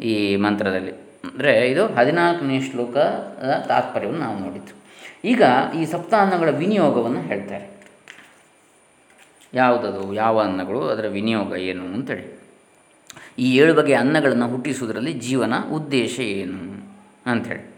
ಈ 0.00 0.36
ಮಂತ್ರದಲ್ಲಿ. 0.36 0.92
ಅಂದರೆ 1.24 1.70
ಇದು 1.70 1.86
ಹದಿನಾಲ್ಕನೇ 1.86 2.60
ಶ್ಲೋಕದ 2.60 3.64
ತಾತ್ಪರ್ಯವನ್ನು 3.68 4.20
ನಾವು 4.20 4.38
ನೋಡಿದ್ದು. 4.38 4.74
ಈಗ 5.24 5.42
ಈ 5.80 5.84
ಸಪ್ತಾನ್ನಗಳ 5.84 6.50
ವಿನಿಯೋಗವನ್ನು 6.50 7.20
ಹೇಳ್ತಾರೆ. 7.20 7.73
ಯಾವುದದು, 9.54 10.14
ಯಾವ 10.14 10.40
ಅನ್ನಗಳು, 10.40 10.80
ಅದರ 10.80 11.08
ವಿನಿಯೋಗ 11.08 11.56
ಏನು 11.56 11.84
ಅಂತೇಳಿ. 11.84 12.40
ಈ 13.38 13.56
ಏಳು 13.56 13.74
ಬಗೆಯ 13.74 13.94
ಅನ್ನಗಳನ್ನು 13.94 14.48
ಹುಟ್ಟಿಸುವುದರಲ್ಲಿ 14.48 15.12
ಜೀವನ 15.12 15.52
ಉದ್ದೇಶ 15.72 16.20
ಏನು 16.20 16.82
ಅಂಥೇಳಿ 17.26 17.74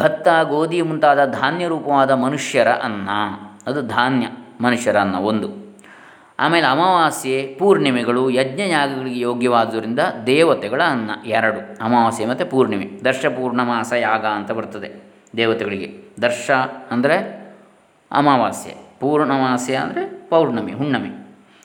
ಭತ್ತ 0.00 0.28
ಗೋಧಿ 0.48 0.82
ಮುಂತಾದ 0.82 1.24
ಧಾನ್ಯ 1.24 1.66
ರೂಪವಾದ 1.66 2.10
ಮನುಷ್ಯರ 2.10 2.68
ಅನ್ನ. 2.68 3.08
ಅದು 3.66 3.82
ಧಾನ್ಯ. 3.82 4.26
ಮನುಷ್ಯರ 4.64 4.96
ಅನ್ನ 4.96 5.14
ಒಂದು. 5.14 5.48
ಆಮೇಲೆ 6.38 6.66
ಅಮಾವಾಸ್ಯೆ, 6.66 7.56
ಪೂರ್ಣಿಮೆಗಳು 7.58 8.30
ಯಜ್ಞಯಾಗಗಳಿಗೆ 8.30 9.20
ಯೋಗ್ಯವಾದುದರಿಂದ 9.20 9.98
ದೇವತೆಗಳ 10.26 10.82
ಅನ್ನ 10.82 11.10
ಎರಡು. 11.26 11.84
ಅಮಾವಾಸ್ಯೆ 11.84 12.26
ಮತ್ತು 12.26 12.46
ಪೂರ್ಣಿಮೆ. 12.46 12.86
ದರ್ಶ 13.04 13.26
ಪೂರ್ಣಮಾಸ 13.26 13.92
ಯಾಗ 13.92 14.26
ಅಂತ 14.26 14.50
ಬರ್ತದೆ 14.50 15.04
ದೇವತೆಗಳಿಗೆ. 15.36 16.12
ದರ್ಶ 16.22 16.50
ಅಂದರೆ 16.90 17.16
ಅಮಾವಾಸ್ಯೆ. 18.12 18.74
ಪೂರ್ಣಮಾಸ್ಯೆ 19.00 19.76
ಅಂದರೆ 19.76 20.28
ಪೌರ್ಣಮಿ, 20.28 20.72
ಹುಣ್ಣಮಿ, 20.72 21.08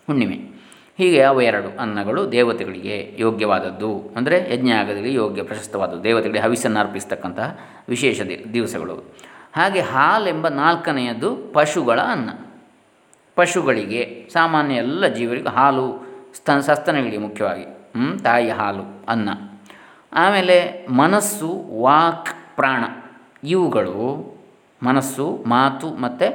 ಹುಣ್ಣಿಮೆ. 0.07 0.49
ಹೀಗೆ 0.97 1.21
ಅವು 1.21 1.41
ಎರಡು 1.41 1.79
ಅನ್ನಗಳು 1.79 2.31
ದೇವತೆಗಳಿಗೆ 2.31 3.15
ಯೋಗ್ಯವಾದದ್ದು 3.19 4.13
ಅಂದರೆ 4.17 4.53
ಯಜ್ಞಯಾಗದಲ್ಲಿ 4.53 5.13
ಯೋಗ್ಯ 5.13 5.43
ಪ್ರಶಸ್ತವಾದದ್ದು. 5.43 6.03
ದೇವತೆಗಳಿಗೆ 6.03 6.43
ಹವಿಸನ್ನು 6.43 6.79
ಅರ್ಪಿಸ್ತಕ್ಕಂತಹ 6.79 7.57
ವಿಶೇಷ 7.89 8.21
ದಿವಸಗಳು. 8.53 9.15
ಹಾಗೆ 9.55 9.81
ಹಾಲೆಂಬ 9.81 10.47
ನಾಲ್ಕನೆಯದು 10.47 11.35
ಪಶುಗಳ 11.53 11.99
ಅನ್ನ. 12.01 12.29
ಪಶುಗಳಿಗೆ, 13.39 14.29
ಸಾಮಾನ್ಯ 14.33 14.75
ಎಲ್ಲ 14.75 15.07
ಜೀವರಿಗೂ 15.07 15.49
ಹಾಲು 15.49 15.87
ಸ್ತ 16.35 16.49
ಸಸ್ತನಗಳಿಗೆ 16.59 17.17
ಮುಖ್ಯವಾಗಿ 17.17 17.65
ತಾಯಿ 18.23 18.49
ಹಾಲು, 18.49 18.85
ಅನ್ನ. 19.09 19.29
ಆಮೇಲೆ 20.13 20.87
ಮನಸ್ಸು, 20.89 21.49
ವಾಕ್, 21.81 22.31
ಪ್ರಾಣ, 22.55 22.83
ಇವುಗಳು 23.43 23.97
ಮನಸ್ಸು, 24.83 25.25
ಮಾತು 25.47 25.87
ಮತ್ತು 26.01 26.27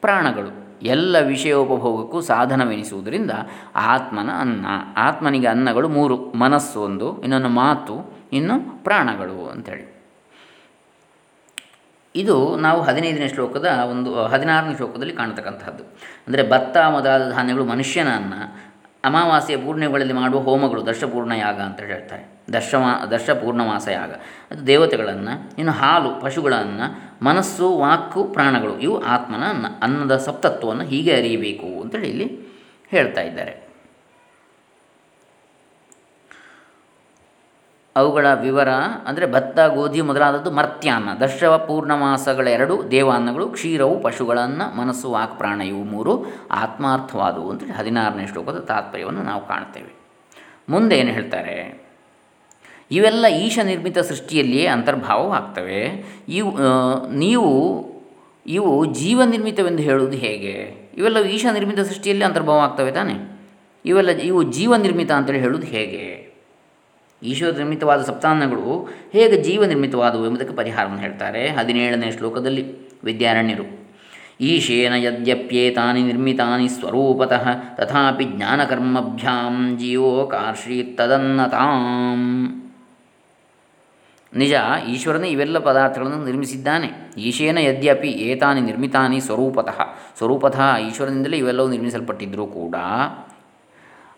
ಪ್ರಾಣಗಳು. 0.00 0.50
ಎಲ್ಲ 0.82 1.16
ವಿಷಯೋಪಭೋಗಕ್ಕೂ 1.20 2.20
ಸಾಧನವೆನಿಸುವುದರಿಂದ 2.20 3.32
ಆತ್ಮನ 3.76 4.30
ಅನ್ನ. 4.40 4.66
ಆತ್ಮನಿಗೆ 4.96 5.46
ಅನ್ನಗಳು 5.46 5.88
ಮೂರು, 5.88 6.16
ಮನಸ್ಸು 6.16 6.80
ಒಂದು, 6.80 7.22
ಇನ್ನೊಂದು 7.22 7.48
ಮಾತು, 7.48 7.94
ಇನ್ನು 8.32 8.84
ಪ್ರಾಣಗಳು 8.84 9.50
ಅಂಥೇಳಿ 9.50 9.89
ಇದು 12.14 12.56
ನಾವು 12.56 12.82
ಹದಿನೈದನೇ 12.82 13.28
ಶ್ಲೋಕದ 13.28 13.68
ಒಂದು, 13.90 14.24
ಹದಿನಾರನೇ 14.24 14.76
ಶ್ಲೋಕದಲ್ಲಿ 14.76 15.12
ಕಾಣತಕ್ಕಂತಹದ್ದು. 15.12 15.84
ಅಂದರೆ 16.26 16.50
ಭತ್ತ 16.50 16.76
ಮೊದಲಾದ 16.76 17.30
ಧಾನ್ಯಗಳು 17.30 17.64
ಮನುಷ್ಯನನ್ನು 17.64 18.70
ಅಮಾವಾಸ್ಯೆಯ 19.04 19.56
ಪೂರ್ಣಿಮೆಗಳಲ್ಲಿ 19.56 20.12
ಮಾಡುವ 20.12 20.40
ಹೋಮಗಳು 20.40 20.86
ದರ್ಶಪೂರ್ಣ 20.86 21.32
ಯಾಗ 21.32 21.58
ಅಂತ 21.60 21.80
ಹೇಳ್ತಾರೆ. 21.80 22.52
ದರ್ಶಮಾ 22.52 23.06
ದರ್ಶ 23.10 23.30
ಪೂರ್ಣಮಾಸ 23.30 23.88
ಯಾಗ 23.88 24.12
ಅದು 24.50 24.66
ದೇವತೆಗಳನ್ನು, 24.66 25.56
ಇನ್ನು 25.58 25.72
ಹಾಲು, 25.72 26.20
ಪಶುಗಳನ್ನು, 26.20 26.86
ಮನಸ್ಸು, 27.24 27.78
ವಾಕು, 27.78 28.24
ಪ್ರಾಣಗಳು, 28.24 28.78
ಇವು 28.78 29.02
ಆತ್ಮನ 29.04 29.44
ಅನ್ನ, 29.48 29.66
ಅನ್ನದ 29.82 30.16
ಸಪ್ತತ್ವವನ್ನು 30.16 30.84
ಹೀಗೆ 30.84 31.12
ಅರಿಯಬೇಕು 31.14 31.80
ಅಂತೇಳಿ 31.80 32.08
ಇಲ್ಲಿ 32.08 32.28
ಹೇಳ್ತಾ 32.90 33.20
ಇದ್ದಾರೆ. 33.20 33.69
ಅವುಗಳ 37.96 38.34
ವಿವರ 38.34 38.68
ಅಂದರೆ 39.06 39.32
ಭತ್ತ, 39.32 39.60
ಗೋಧಿ 39.60 40.00
ಮೊದಲಾದದ್ದು 40.00 40.50
ಮರ್ತ್ಯಾನ್ನ 40.50 41.08
ಪೂರ್ಣ 41.14 41.56
ಪೂರ್ಣಮಾಸಗಳೆರಡು 41.66 42.90
ದೇವಾನ್ನಗಳು 42.90 43.48
ಕ್ಷೀರವು 43.48 44.00
ಪಶುಗಳನ್ನು, 44.00 44.76
ಮನಸ್ಸು, 44.76 45.10
ವಾಕ್, 45.10 45.38
ಪ್ರಾಣ 45.38 45.60
ಇವು 45.60 45.84
ಮೂರು 45.84 46.26
ಆತ್ಮಾರ್ಥವಾದವು 46.50 47.50
ಅಂತೇಳಿ 47.50 47.72
ಹದಿನಾರನೇ 47.72 48.26
ಶ್ಲೋಕದ 48.26 48.58
ತಾತ್ಪರ್ಯವನ್ನು 48.58 49.22
ನಾವು 49.22 49.48
ಕಾಣ್ತೇವೆ. 49.48 49.92
ಮುಂದೆ 50.68 50.98
ಏನು 50.98 51.10
ಹೇಳ್ತಾರೆ? 51.10 51.84
ಇವೆಲ್ಲ 52.90 53.26
ಈಶ 53.26 53.58
ನಿರ್ಮಿತ 53.64 53.98
ಸೃಷ್ಟಿಯಲ್ಲಿಯೇ 53.98 54.66
ಅಂತರ್ಭಾವವಾಗ್ತವೆ. 54.66 56.04
ಇವು 56.28 56.50
ನೀವು, 57.08 57.52
ಇವು 58.46 58.84
ಜೀವ 58.94 59.22
ನಿರ್ಮಿತವೆಂದು 59.24 59.82
ಹೇಳುವುದು 59.82 60.16
ಹೇಗೆ? 60.16 60.54
ಇವೆಲ್ಲ 60.96 61.24
ಈಶ 61.24 61.46
ನಿರ್ಮಿತ 61.52 61.80
ಸೃಷ್ಟಿಯಲ್ಲಿ 61.80 62.24
ಅಂತರ್ಭಾವ 62.24 62.58
ಆಗ್ತವೆ 62.58 62.92
ತಾನೆ. 62.92 63.40
ಇವೆಲ್ಲ, 63.84 64.10
ಇವು 64.10 64.42
ಜೀವ 64.42 64.76
ನಿರ್ಮಿತ 64.76 65.12
ಅಂತೇಳಿ 65.12 65.38
ಹೇಳುವುದು 65.38 65.66
ಹೇಗೆ? 65.66 66.29
ಈಶ್ವರ 67.22 67.50
ನಿರ್ಮಿತವಾದ 67.50 68.02
ಸಪ್ತಾನ್ನಗಳು 68.02 68.88
ಹೇಗೆ 69.12 69.42
ಜೀವ 69.42 69.64
ನಿರ್ಮಿತವಾದವು 69.64 70.26
ಎಂಬುದಕ್ಕೆ 70.26 70.54
ಪರಿಹಾರವನ್ನು 70.54 71.00
ಹೇಳ್ತಾರೆ 71.00 71.48
ಹದಿನೇಳನೇ 71.48 72.10
ಶ್ಲೋಕದಲ್ಲಿ. 72.10 72.64
ವಿದ್ಯಾರಣ್ಯರು, 73.04 73.66
ಈಶೇನ 74.40 74.92
ಯದ್ಯಪ್ಯೇತಾನಿ 74.96 76.02
ನಿರ್ಮಿತಾನಿ 76.02 76.68
ಸ್ವರೂಪತಃ 76.68 77.48
ತಥಾಪಿ 77.74 78.24
ಜ್ಞಾನಕರ್ಮಭ್ಯಾಂ 78.24 79.76
ಜೀವೋ 79.78 80.32
ತದನ್ನತಾಂ. 80.96 82.22
ನಿಜ, 84.36 84.54
ಈಶ್ವರನೇ 84.88 85.28
ಇವೆಲ್ಲ 85.28 85.58
ಪದಾರ್ಥಗಳನ್ನು 85.58 86.24
ನಿರ್ಮಿಸಿದ್ದಾನೆ. 86.24 86.88
ಈಶೇನ 87.18 87.58
ಯದ್ಯಪಿ 87.58 88.08
ಏತಾನಿ 88.08 88.60
ನಿರ್ಮಿತಾನಿ 88.60 89.20
ಸ್ವರೂಪತಃ 89.20 89.80
ಸ್ವರೂಪತಃ 90.18 90.76
ಈಶ್ವರನಿಂದಲೇ 90.76 91.36
ಇವೆಲ್ಲವೂ 91.36 91.68
ನಿರ್ಮಿಸಲ್ಪಟ್ಟಿದ್ದರೂ 91.68 92.46
ಕೂಡ 92.46 92.74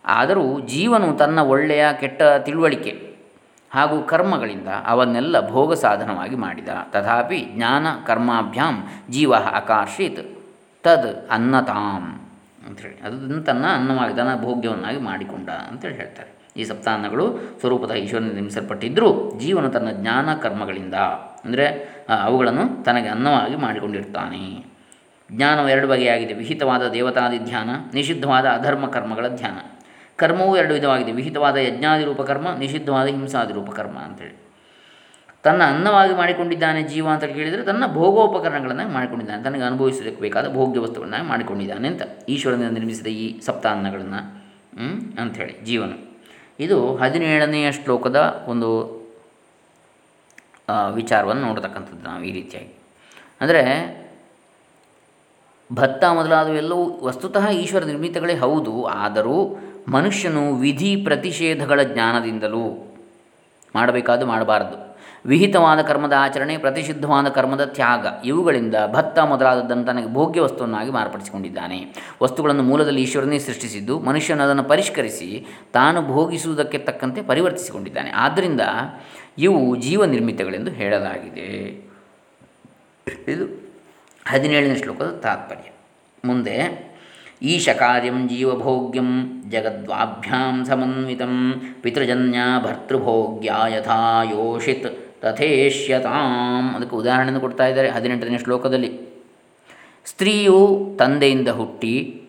ಆದರೂ 0.04 0.44
ಜೀವನು 0.66 1.08
ತನ್ನ 1.16 1.38
ಒಳ್ಳೆಯ, 1.52 1.84
ಕೆಟ್ಟ 2.00 2.22
ತಿಳುವಳಿಕೆ 2.46 2.92
ಹಾಗೂ 3.70 3.96
ಕರ್ಮಗಳಿಂದ 4.02 4.70
ಅವನ್ನೆಲ್ಲ 4.86 5.36
ಭೋಗ 5.50 5.74
ಸಾಧನವಾಗಿ 5.82 6.36
ಮಾಡಿದ. 6.36 6.70
ತಥಾಪಿ 6.92 7.38
ಜ್ಞಾನ 7.54 7.86
ಕರ್ಮಾಭ್ಯಾಂ 8.06 8.74
ಜೀವ 9.10 9.32
ಆಕರ್ಷಿತ್ 9.58 10.22
ತದ್ 10.84 11.10
ಅನ್ನತಾಂ 11.30 12.04
ಅಂಥೇಳಿ 12.66 12.96
ಅದನ್ನು 13.06 13.40
ತನ್ನ 13.42 13.64
ಅನ್ನವಾಗಿ 13.78 14.14
ತನ್ನ 14.18 14.32
ಭೋಗ್ಯವನ್ನಾಗಿ 14.42 15.00
ಮಾಡಿಕೊಂಡ 15.08 15.48
ಅಂತೇಳಿ 15.70 15.96
ಹೇಳ್ತಾರೆ. 15.96 16.30
ಈ 16.60 16.62
ಸಪ್ತಾನ್ನಗಳು 16.70 17.26
ಸ್ವರೂಪದ 17.60 17.92
ಈಶ್ವರನ 18.02 18.30
ನಿರ್ಮಿಸಲ್ಪಟ್ಟಿದ್ದರೂ 18.38 19.10
ಜೀವನು 19.40 19.68
ತನ್ನ 19.70 19.90
ಜ್ಞಾನ 20.00 20.34
ಕರ್ಮಗಳಿಂದ, 20.44 20.96
ಅಂದರೆ 21.44 21.66
ಅವುಗಳನ್ನು 22.24 22.64
ತನಗೆ 22.84 23.08
ಅನ್ನವಾಗಿ 23.08 23.56
ಮಾಡಿಕೊಂಡಿರ್ತಾನೆ. 23.56 24.42
ಜ್ಞಾನವು 25.30 25.68
ಎರಡು 25.68 25.86
ಬಗೆಯಾಗಿದೆ. 25.88 26.34
ವಿಹಿತವಾದ 26.34 26.84
ದೇವತಾದಿ 26.96 27.38
ಧ್ಯಾನ 27.38 27.70
ನಿಷಿದ್ಧವಾದ 27.94 28.46
ಅಧರ್ಮ 28.58 28.86
ಕರ್ಮಗಳ 28.86 29.28
ಧ್ಯಾನ. 29.40 29.58
ಕರ್ಮವೂ 30.16 30.56
ಎರಡು 30.56 30.74
ವಿಧವಾಗಿದೆ. 30.74 31.12
ವಿಹಿತವಾದ 31.12 31.56
ಯಜ್ಞಾದಿ 31.56 32.04
ರೂಪಕರ್ಮ, 32.04 32.48
ನಿಷಿದ್ಧವಾದ 32.58 33.06
ಹಿಂಸಾದಿ 33.06 33.52
ರೂಪಕರ್ಮ 33.52 33.98
ಅಂತೇಳಿ. 33.98 34.42
ತನ್ನ 35.42 35.62
ಅನ್ನವಾಗಿ 35.64 36.14
ಮಾಡಿಕೊಂಡಿದ್ದಾನೆ 36.14 36.82
ಜೀವ 36.82 37.08
ಅಂತ 37.08 37.24
ಕೇಳಿದರೆ 37.24 37.62
ತನ್ನ 37.62 37.86
ಭೋಗೋಪಕರಣಗಳನ್ನು 37.86 38.88
ಮಾಡಿಕೊಂಡಿದ್ದಾನೆ. 38.88 39.42
ತನಗೆ 39.42 39.62
ಅನುಭವಿಸೋದಕ್ಕೆ 39.62 40.20
ಬೇಕಾದ 40.20 40.52
ಭೋಗ್ಯ 40.52 40.80
ವಸ್ತುಗಳನ್ನ 40.80 41.28
ಮಾಡಿಕೊಂಡಿದ್ದಾನೆ 41.28 41.88
ಅಂತ 41.88 42.02
ಈಶ್ವರನಿಂದ 42.28 42.70
ನಿರ್ಮಿಸಿದ 42.70 43.06
ಈ 43.06 43.40
ಸಪ್ತಾನ್ನಗಳನ್ನು 43.40 44.20
ಅಂಥೇಳಿ 45.20 45.60
ಜೀವನ. 45.64 45.92
ಇದು 46.60 46.96
ಹದಿನೇಳನೆಯ 46.96 47.72
ಶ್ಲೋಕದ 47.72 48.44
ಒಂದು 48.48 49.02
ವಿಚಾರವನ್ನು 50.94 51.42
ನೋಡತಕ್ಕಂಥದ್ದು 51.42 52.08
ನಾವು 52.08 52.22
ಈ 52.24 52.32
ರೀತಿಯಾಗಿ. 52.32 52.74
ಅಂದರೆ, 53.40 53.62
ಭತ್ತ 55.72 56.04
ಮೊದಲಾದವೆಲ್ಲವೂ 56.04 57.00
ವಸ್ತುತಃ 57.02 57.48
ಈಶ್ವರ 57.48 57.84
ನಿರ್ಮಿತಗಳೇ 57.84 58.34
ಹೌದು. 58.36 58.84
ಆದರೂ 58.84 59.56
ಮನುಷ್ಯನು 59.88 60.54
ವಿಧಿ 60.54 60.96
ಪ್ರತಿಷೇಧಗಳ 60.96 61.82
ಜ್ಞಾನದಿಂದಲೂ 61.82 62.94
ಮಾಡಬೇಕಾದ್ದು 63.74 64.26
ಮಾಡಬಾರದು. 64.26 64.92
ವಿಹಿತವಾದ 65.26 65.80
ಕರ್ಮದ 65.80 66.12
ಆಚರಣೆ, 66.18 66.58
ಪ್ರತಿಷಿದ್ಧವಾದ 66.58 67.28
ಕರ್ಮದ 67.28 67.64
ತ್ಯಾಗ, 67.64 68.06
ಇವುಗಳಿಂದ 68.24 68.74
ಭತ್ತ 68.92 69.18
ಮೊದಲಾದದ್ದನ್ನು 69.18 69.84
ತನಗೆ 69.84 70.14
ಭೋಗ್ಯ 70.14 70.40
ವಸ್ತುವನ್ನಾಗಿ 70.40 70.90
ಮಾರ್ಪಡಿಸಿಕೊಂಡಿದ್ದಾನೆ. 70.90 71.94
ವಸ್ತುಗಳನ್ನು 72.22 72.62
ಮೂಲದಲ್ಲಿ 72.62 73.02
ಈಶ್ವರನೇ 73.02 73.38
ಸೃಷ್ಟಿಸಿದ್ದು, 73.38 74.00
ಮನುಷ್ಯನು 74.00 74.42
ಅದನ್ನು 74.42 74.64
ಪರಿಷ್ಕರಿಸಿ 74.64 75.46
ತಾನು 75.72 76.02
ಭೋಗಿಸುವುದಕ್ಕೆ 76.02 76.78
ತಕ್ಕಂತೆ 76.78 77.22
ಪರಿವರ್ತಿಸಿಕೊಂಡಿದ್ದಾನೆ. 77.22 78.10
ಆದ್ದರಿಂದ 78.10 78.60
ಇವು 79.38 79.76
ಜೀವ 79.76 80.04
ನಿರ್ಮಿತಗಳೆಂದು 80.04 80.70
ಹೇಳಲಾಗಿದೆ. 80.70 81.46
ಇದು 83.28 83.44
ಹದಿನೇಳನೇ 84.26 84.76
ಶ್ಲೋಕದ 84.76 85.20
ತಾತ್ಪರ್ಯ. 85.22 85.70
ಮುಂದೆ 86.24 86.91
ಈಶ 87.42 87.68
ಕಾರ್ಯಂ 87.68 88.28
ಜೀವಭೋಗ್ಯಂ 88.28 89.42
ಜಗದ್ವಾಭ್ಯಾಂ 89.50 90.64
ಸಮನ್ವಿತಂ 90.64 91.62
ಪಿತೃಜನ್ಯ 91.80 92.38
ಭರ್ತೃಭೋಗ್ಯ 92.64 93.54
ಯಥಾ 93.68 94.22
ಯೋಷಿತ್ 94.22 95.20
ತಥೇಷ್ಯತಾಂ. 95.22 96.74
ಅದಕ್ಕೆ 96.74 96.96
ಉದಾಹರಣೆಯನ್ನು 96.96 97.40
ಕೊಡ್ತಾ 97.40 97.66
ಇದ್ದಾರೆ 97.66 97.88
ಹದಿನೆಂಟನೇ 97.88 98.38
ಶ್ಲೋಕದಲ್ಲಿ. 98.38 99.00
ಸ್ತ್ರೀಯು 100.04 100.80
ತಂದೆಯಿಂದ 100.98 101.48
ಹುಟ್ಟಿ 101.48 102.22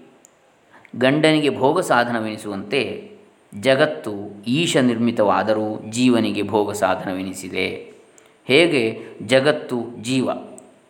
ಗಂಡನಿಗೆ 0.96 1.58
ಭೋಗ 1.58 1.80
ಸಾಧನವೆನಿಸುವಂತೆ 1.80 3.12
ಜಗತ್ತು 3.60 4.44
ಈಶ 4.48 4.78
ನಿರ್ಮಿತವಾದರೂ 4.78 5.82
ಜೀವನಿಗೆ 5.90 6.42
ಭೋಗ 6.42 6.72
ಸಾಧನವೆನಿಸಿದೆ. 6.72 7.94
ಹೇಗೆ? 8.48 9.00
ಜಗತ್ತು 9.26 9.84
ಜೀವ 10.02 10.30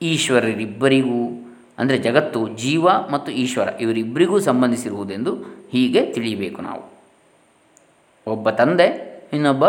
ಈಶ್ವರರಿಬ್ಬರಿಗೂ 0.02 1.43
ಅಂದರೆ 1.78 1.98
ಜಗತ್ತು, 1.98 2.48
ಜೀವ 2.48 2.88
ಮತ್ತು 2.90 3.32
ಈಶ್ವರ 3.32 3.68
ಇವರಿಬ್ಬರಿಗೂ 3.82 4.40
ಸಂಬಂಧಿಸಿರುವುದೆಂದು 4.40 5.36
ಹೀಗೆ 5.72 6.14
ತಿಳಿಯಬೇಕು 6.14 6.62
ನಾವು. 6.62 6.84
ಒಬ್ಬ 8.28 8.50
ತಂದೆ, 8.50 8.88
ಇನ್ನೊಬ್ಬ 9.34 9.66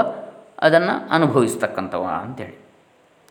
ಅದನ್ನು 0.58 1.10
ಅನುಭವಿಸ್ತಕ್ಕಂಥವ 1.10 2.04
ಅಂತೇಳಿ. 2.04 2.56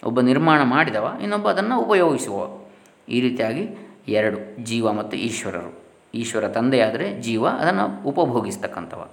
ಒಬ್ಬ 0.04 0.22
ನಿರ್ಮಾಣ 0.22 0.64
ಮಾಡಿದವ, 0.64 1.18
ಇನ್ನೊಬ್ಬ 1.24 1.50
ಅದನ್ನು 1.50 1.80
ಉಪಯೋಗಿಸುವ. 1.80 2.62
ಈ 3.10 3.22
ರೀತಿಯಾಗಿ 3.22 3.70
ಎರಡು 4.08 4.64
ಜೀವ 4.64 4.92
ಮತ್ತು 4.92 5.18
ಈಶ್ವರರು. 5.18 5.84
ಈಶ್ವರ 6.16 6.48
ತಂದೆಯಾದರೆ 6.48 7.22
ಜೀವ 7.22 7.48
ಅದನ್ನು 7.48 8.04
ಉಪಭೋಗಿಸ್ತಕ್ಕಂಥವ. 8.10 9.10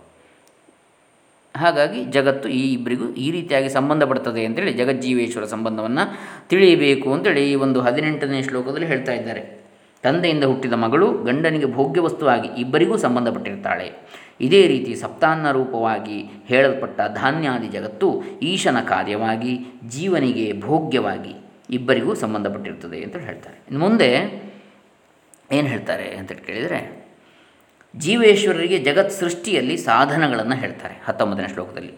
ಹಾಗಾಗಿ 1.54 2.04
ಜಗತ್ತು 2.04 2.48
ಈ 2.48 2.72
ಇಬ್ಬರಿಗೂ 2.72 3.08
ಈ 3.14 3.30
ರೀತಿಯಾಗಿ 3.30 3.68
ಸಂಬಂಧಪಡ್ತದೆ 3.68 4.44
ಅಂತೇಳಿ 4.44 4.72
ಜಗಜ್ಜೀವೇಶ್ವರ 4.72 5.44
ಸಂಬಂಧವನ್ನು 5.44 6.04
ತಿಳಿಯಬೇಕು 6.48 7.12
ಅಂತೇಳಿ 7.12 7.52
ಈ 7.52 7.54
ಒಂದು 7.54 7.80
ಹದಿನೆಂಟನೇ 7.80 8.42
ಶ್ಲೋಕದಲ್ಲಿ 8.42 8.86
ಹೇಳ್ತಾ 8.86 9.12
ಇದ್ದಾರೆ. 9.12 9.60
ತಂದೆಯಿಂದ 10.04 10.44
ಹುಟ್ಟಿದ 10.44 10.72
ಮಗಳು 10.72 11.12
ಗಂಡನಿಗೆ 11.24 11.66
ಭೋಗ್ಯ 11.66 12.00
ವಸ್ತುವಾಗಿ 12.00 12.48
ಇಬ್ಬರಿಗೂ 12.60 12.96
ಸಂಬಂಧಪಟ್ಟಿರ್ತಾಳೆ. 12.96 13.92
ಇದೇ 14.40 14.66
ರೀತಿ 14.66 14.94
ಸಪ್ತಾನ್ನ 14.94 15.50
ರೂಪವಾಗಿ 15.50 16.18
ಹೇಳಲ್ಪಟ್ಟ 16.48 17.00
ಧಾನ್ಯಾದಿ 17.14 17.68
ಜಗತ್ತು 17.68 18.22
ಈಶನ 18.42 18.80
ಕಾರ್ಯವಾಗಿ, 18.80 19.66
ಜೀವನಿಗೆ 19.88 20.60
ಭೋಗ್ಯವಾಗಿ 20.60 21.34
ಇಬ್ಬರಿಗೂ 21.70 22.14
ಸಂಬಂಧಪಟ್ಟಿರ್ತದೆ 22.14 23.02
ಅಂತ 23.02 23.16
ಹೇಳ್ತಾರೆ. 23.16 23.56
ಇನ್ನು 23.68 23.80
ಮುಂದೆ 23.80 24.10
ಏನು 25.52 25.68
ಹೇಳ್ತಾರೆ 25.68 26.08
ಅಂತ 26.10 26.32
ಕೇಳಿದರೆ 26.32 26.99
ಜೀವೇಶ್ವರರಿಗೆ 27.96 28.78
ಜಗತ್ 28.78 29.12
ಸೃಷ್ಟಿಯಲ್ಲಿ 29.12 29.76
ಸಾಧನಗಳನ್ನು 29.76 30.56
ಹೇಳ್ತಾರೆ 30.56 31.02
ಹತ್ತೊಂಬತ್ತನೇ 31.06 31.48
ಶ್ಲೋಕದಲ್ಲಿ. 31.48 31.92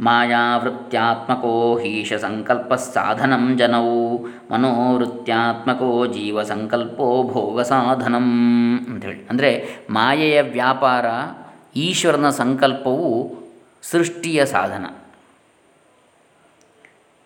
ಮಾಯಾವೃತ್ಯಾತ್ಮಕೋ 0.00 1.78
ಹೀಶ 1.78 2.12
ಸಂಕಲ್ಪ 2.12 2.74
ಸಾಧನಂ 2.74 3.56
ಜನವು 3.58 4.26
ಮನೋವೃತ್ಯಾತ್ಮಕೋ 4.52 6.06
ಜೀವ 6.06 6.42
ಸಂಕಲ್ಪೋ 6.42 7.22
ಭೋಗ 7.22 7.60
ಸಾಧನಂ 7.60 8.28
ಅಂಥೇಳಿ 8.86 9.26
ಅಂದರೆ 9.26 9.68
ಮಾಯೆಯ 9.90 10.42
ವ್ಯಾಪಾರ 10.42 11.06
ಈಶ್ವರನ 11.76 12.30
ಸಂಕಲ್ಪವು 12.30 13.34
ಸೃಷ್ಟಿಯ 13.82 14.44
ಸಾಧನ. 14.44 14.86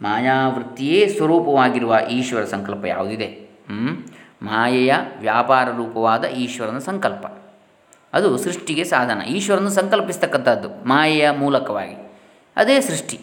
ಮಾಯಾವೃತ್ತಿಯೇ 0.02 1.08
ಸ್ವರೂಪವಾಗಿರುವ 1.08 1.98
ಈಶ್ವರ 2.10 2.44
ಸಂಕಲ್ಪ 2.44 2.84
ಯಾವುದಿದೆ? 2.84 3.48
ಮಾಯೆಯ 4.42 4.94
ವ್ಯಾಪಾರ 5.20 5.68
ರೂಪವಾದ 5.70 6.24
ಈಶ್ವರನ 6.24 6.78
ಸಂಕಲ್ಪ. 6.78 7.26
ಅದು 8.12 8.38
ಸೃಷ್ಟಿಗೆ 8.38 8.85
ಸಾಧನ. 8.85 9.23
ಈಶ್ವರನು 9.23 9.71
ಸಂಕಲ್ಪಿಸ್ತಕ್ಕಂಥದ್ದು, 9.71 10.88
ಮಾಯೆಯ 10.88 11.31
ಮೂಲಕವಾಗಿ. 11.31 12.12
ಅದೇ 12.57 12.81
ಸೃಷ್ಟಿ. 12.81 13.21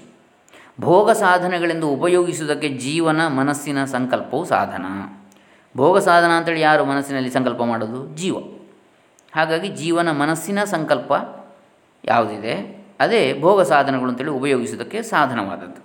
ಭೋಗ 0.81 1.11
ಸಾಧನಗಳೆಂದು 1.11 1.89
ಉಪಯೋಗಿಸುವುದಕ್ಕೆ 1.89 2.69
ಜೀವನ 2.69 3.27
ಮನಸ್ಸಿನ 3.27 3.85
ಸಂಕಲ್ಪವು 3.85 4.45
ಸಾಧನ. 4.45 4.85
ಭೋಗ 5.77 5.97
ಸಾಧನ 5.97 6.29
ಅಂತೇಳಿ 6.29 6.61
ಯಾರು 6.61 6.85
ಮನಸ್ಸಿನಲ್ಲಿ 6.85 7.29
ಸಂಕಲ್ಪ 7.29 7.63
ಮಾಡೋದು? 7.63 8.15
ಜೀವ. 8.15 8.35
ಹಾಗಾಗಿ 9.35 9.67
ಜೀವನ 9.67 10.11
ಮನಸ್ಸಿನ 10.11 10.63
ಸಂಕಲ್ಪ 10.63 11.11
ಯಾವುದಿದೆ? 12.05 12.79
ಅದೇ 12.99 13.39
ಭೋಗ 13.39 13.61
ಸಾಧನಗಳು 13.61 14.09
ಅಂತೇಳಿ 14.09 14.29
ಉಪಯೋಗಿಸುವುದಕ್ಕೆ 14.29 15.01
ಸಾಧನವಾದದ್ದು. 15.01 15.81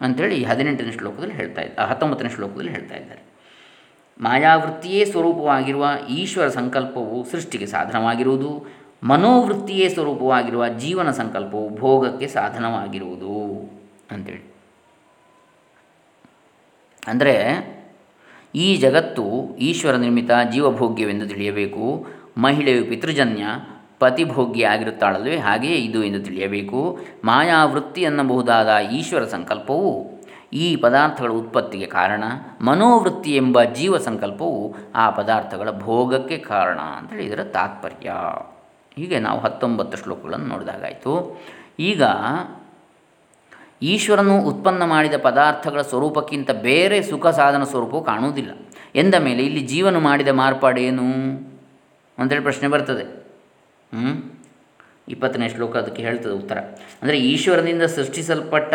ಅಂಥೇಳಿ 0.00 0.44
ಹದಿನೆಂಟನೇ 0.44 0.92
ಶ್ಲೋಕದಲ್ಲಿ 0.92 1.34
ಹೇಳ್ತಾ 1.34 1.62
ಇದ್ದ, 1.62 1.78
ಹತ್ತೊಂಬತ್ತನೇ 1.78 2.28
ಶ್ಲೋಕದಲ್ಲಿ 2.28 2.70
ಹೇಳ್ತಾ 2.70 2.96
ಇದ್ದಾರೆ. 2.96 3.35
ಮಾಯಾವೃತ್ತಿಯೇ 4.20 5.04
ಸ್ವರೂಪವಾಗಿರುವ 5.04 5.86
ಈಶ್ವರ 6.08 6.48
ಸಂಕಲ್ಪವು 6.48 7.16
ಸೃಷ್ಟಿಗೆ 7.30 7.66
ಸಾಧನವಾಗಿರುವುದು, 7.66 8.50
ಮನೋವೃತ್ತಿಯೇ 9.02 9.88
ಸ್ವರೂಪವಾಗಿರುವ 9.88 10.68
ಜೀವನ 10.68 11.10
ಸಂಕಲ್ಪವು 11.10 11.76
ಭೋಗಕ್ಕೆ 11.76 12.26
ಸಾಧನವಾಗಿರುವುದು 12.26 13.34
ಅಂಥೇಳಿ 14.10 14.44
ಅಂದರೆ 17.08 17.34
ಈ 18.54 18.76
ಜಗತ್ತು 18.76 19.24
ಈಶ್ವರ 19.56 19.94
ನಿರ್ಮಿತ 19.96 20.30
ಜೀವಭೋಗ್ಯವೆಂದು 20.52 21.28
ತಿಳಿಯಬೇಕು, 21.28 22.06
ಮಹಿಳೆಯು 22.38 22.84
ಪಿತೃಜನ್ಯ, 22.84 23.46
ಪತಿಭೋಗ್ಯ 23.98 24.66
ಆಗಿರುತ್ತಾಳಲ್ವೇ 24.66 25.36
ಹಾಗೆಯೇ 25.36 25.76
ಇದು 25.78 26.04
ಎಂದು 26.04 26.20
ತಿಳಿಯಬೇಕು, 26.24 26.80
ಮಾಯಾವೃತ್ತಿ 27.24 28.04
ಅನ್ನಬಹುದಾದ 28.04 28.68
ಈಶ್ವರ 28.92 29.24
ಸಂಕಲ್ಪವು 29.24 30.15
ಈ 30.52 30.76
ಪದಾರ್ಥಗಳ 30.76 31.30
ಉತ್ಪತ್ತಿಗೆ 31.30 31.86
ಕಾರಣ 31.86 32.24
ಮನೋವೃತ್ತಿ 32.60 33.36
ಎಂಬ 33.36 33.62
ಜೀವ 33.62 33.98
ಸಂಕಲ್ಪವು 33.98 34.74
ಆ 34.94 35.10
ಪದಾರ್ಥಗಳ 35.10 35.70
ಭೋಗಕ್ಕೆ 35.70 36.38
ಕಾರಣ 36.38 36.78
ಅಂತೇಳಿ 36.78 37.24
ಇದರ 37.26 37.44
ತಾತ್ಪರ್ಯ. 37.44 38.12
ಹೀಗೆ 38.96 39.18
ನಾವು 39.18 39.40
ಹತ್ತೊಂಬತ್ತು 39.40 39.98
ಶ್ಲೋಕಗಳನ್ನು 39.98 40.46
ನೋಡಿದಾಗಾಯಿತು. 40.46 41.40
ಈಗ 41.78 42.02
ಈಶ್ವರನು 43.82 44.40
ಉತ್ಪನ್ನ 44.40 44.84
ಮಾಡಿದ 44.84 45.14
ಪದಾರ್ಥಗಳ 45.22 45.82
ಸ್ವರೂಪಕ್ಕಿಂತ 45.82 46.50
ಬೇರೆ 46.50 47.02
ಸುಖ 47.02 47.26
ಸಾಧನ 47.26 47.64
ಸ್ವರೂಪವು 47.64 48.04
ಕಾಣುವುದಿಲ್ಲ. 48.04 48.50
ಎಂದ 48.94 49.14
ಮೇಲೆ 49.14 49.42
ಇಲ್ಲಿ 49.42 49.60
ಜೀವನ 49.60 49.98
ಮಾಡಿದ 49.98 50.28
ಮಾರ್ಪಾಡೇನು 50.28 51.02
ಅಂತೇಳಿ 52.18 52.42
ಪ್ರಶ್ನೆ 52.42 52.68
ಬರ್ತದೆ. 52.68 53.02
ಹ್ಞೂ 53.96 54.42
ಇಪ್ಪತ್ತನೇ 55.08 55.48
ಶ್ಲೋಕ 55.48 55.76
ಅದಕ್ಕೆ 55.76 56.02
ಹೇಳ್ತದೆ 56.02 56.32
ಉತ್ತರ. 56.32 56.58
ಅಂದರೆ 57.02 57.18
ಈಶ್ವರನಿಂದ 57.18 57.82
ಸೃಷ್ಟಿಸಲ್ಪಟ್ಟ 57.82 58.74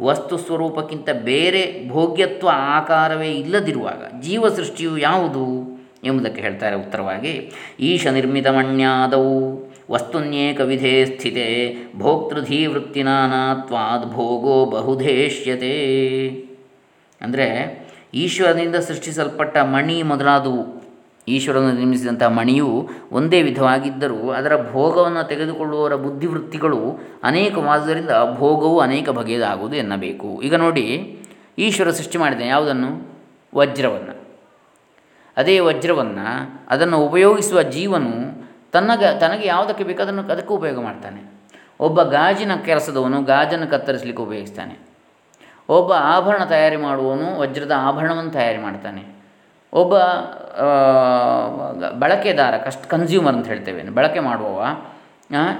ವಸ್ತು 0.00 0.38
ಸ್ವರೂಪಕ್ಕಿಂತ 0.38 1.10
ಬೇರೆ 1.10 1.88
ಭೋಗ್ಯತ್ವ 1.88 2.48
ಆಕಾರವೇ 2.52 3.32
ಇಲ್ಲದಿರುವಾಗ 3.32 4.20
ಜೀವ 4.20 4.48
ಸೃಷ್ಟಿಯು 4.48 4.98
ಯಾವುದು 4.98 5.80
ಎಂಬುದಕ್ಕೆ 6.04 6.42
ಹೇಳ್ತಾರೆ 6.42 6.76
ಉತ್ತರವಾಗಿ, 6.76 7.50
ಈಶ 7.80 8.06
ನಿರ್ಮಿತಮಣ್ಯಾದವು 8.06 9.70
ವಸ್ತುನ್ಯೇಕ 9.90 10.60
ವಿಧೇ 10.60 11.04
ಸ್ಥಿತೆ, 11.04 11.76
ಭೋಕ್ತೃಧೀವೃತ್ತಿನಾನಾತ್ವಾದ್ 11.98 14.12
ಭೋಗೋ 14.12 14.70
ಬಹುಧೇಷ್ಯತೆ. 14.70 16.30
ಅಂದರೆ 17.20 17.80
ಈಶ್ವರನಿಂದ 18.14 18.76
ಸೃಷ್ಟಿಸಲ್ಪಟ್ಟ 18.76 19.58
ಮಣಿ 19.58 20.02
ಮೊದಲಾದವು. 20.02 20.79
ಈಶ್ವರನು 21.28 21.72
ನಿರ್ಮಿಸಿದಂಥ 21.72 22.22
ಮಣಿಯು 22.22 22.88
ಒಂದೇ 23.12 23.42
ವಿಧವಾಗಿದ್ದರೂ 23.42 24.30
ಅದರ 24.30 24.70
ಭೋಗವನ್ನು 24.70 25.28
ತೆಗೆದುಕೊಳ್ಳುವವರ 25.28 25.94
ಬುದ್ಧಿವೃತ್ತಿಗಳು 25.94 26.98
ಅನೇಕವಾದುದರಿಂದ 27.22 28.10
ಭೋಗವು 28.34 28.80
ಅನೇಕ 28.80 29.10
ಬಗೆಯದಾಗುವುದು 29.10 29.76
ಎನ್ನಬೇಕು. 29.76 30.42
ಈಗ 30.42 30.54
ನೋಡಿ, 30.54 31.18
ಈಶ್ವರ 31.58 31.90
ಸೃಷ್ಟಿ 31.90 32.18
ಮಾಡಿದೆ 32.18 32.46
ಯಾವುದನ್ನು? 32.46 33.18
ವಜ್ರವನ್ನು. 33.54 34.20
ಅದೇ 35.36 35.58
ವಜ್ರವನ್ನು 35.58 36.60
ಅದನ್ನು 36.70 36.98
ಉಪಯೋಗಿಸುವ 36.98 37.62
ಜೀವನು 37.62 38.40
ತನ್ನಗ 38.72 39.04
ತನಗೆ 39.04 39.46
ಯಾವುದಕ್ಕೆ 39.46 39.84
ಬೇಕು 39.84 40.02
ಅದನ್ನು 40.02 40.22
ಅದಕ್ಕೂ 40.22 40.54
ಉಪಯೋಗ 40.54 40.80
ಮಾಡ್ತಾನೆ. 40.80 41.40
ಒಬ್ಬ 41.80 42.02
ಗಾಜಿನ 42.02 42.54
ಕೆಲಸದವನು 42.64 43.22
ಗಾಜನ್ನು 43.22 43.66
ಕತ್ತರಿಸಲಿಕ್ಕೆ 43.66 44.22
ಉಪಯೋಗಿಸ್ತಾನೆ. 44.22 44.78
ಒಬ್ಬ 45.68 45.92
ಆಭರಣ 45.92 46.44
ತಯಾರಿ 46.44 46.76
ಮಾಡುವವನು 46.76 47.40
ವಜ್ರದ 47.40 47.72
ಆಭರಣವನ್ನು 47.76 48.30
ತಯಾರಿ 48.30 48.58
ಮಾಡ್ತಾನೆ. 48.58 49.19
ಒಬ್ಬ 49.72 49.94
ಬಳಕೆದಾರ, 51.98 52.56
ಕಸ್ಟ್ 52.56 52.86
ಕನ್ಸ್ಯೂಮರ್ 52.86 53.34
ಅಂತ 53.34 53.46
ಹೇಳ್ತೇವೆ. 53.46 53.82
ಬಳಕೆ 53.82 54.20
ಮಾಡುವವ 54.20 54.64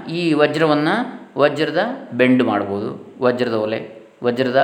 ಈ 0.08 0.32
ವಜ್ರವನ್ನು 0.32 0.96
ವಜ್ರದ 1.38 1.86
ಬೆಂಡ್ 2.12 2.42
ಮಾಡ್ಬೋದು. 2.42 3.14
ವಜ್ರದ 3.22 3.52
ಒಲೆ, 3.52 3.80
ವಜ್ರದ 4.24 4.60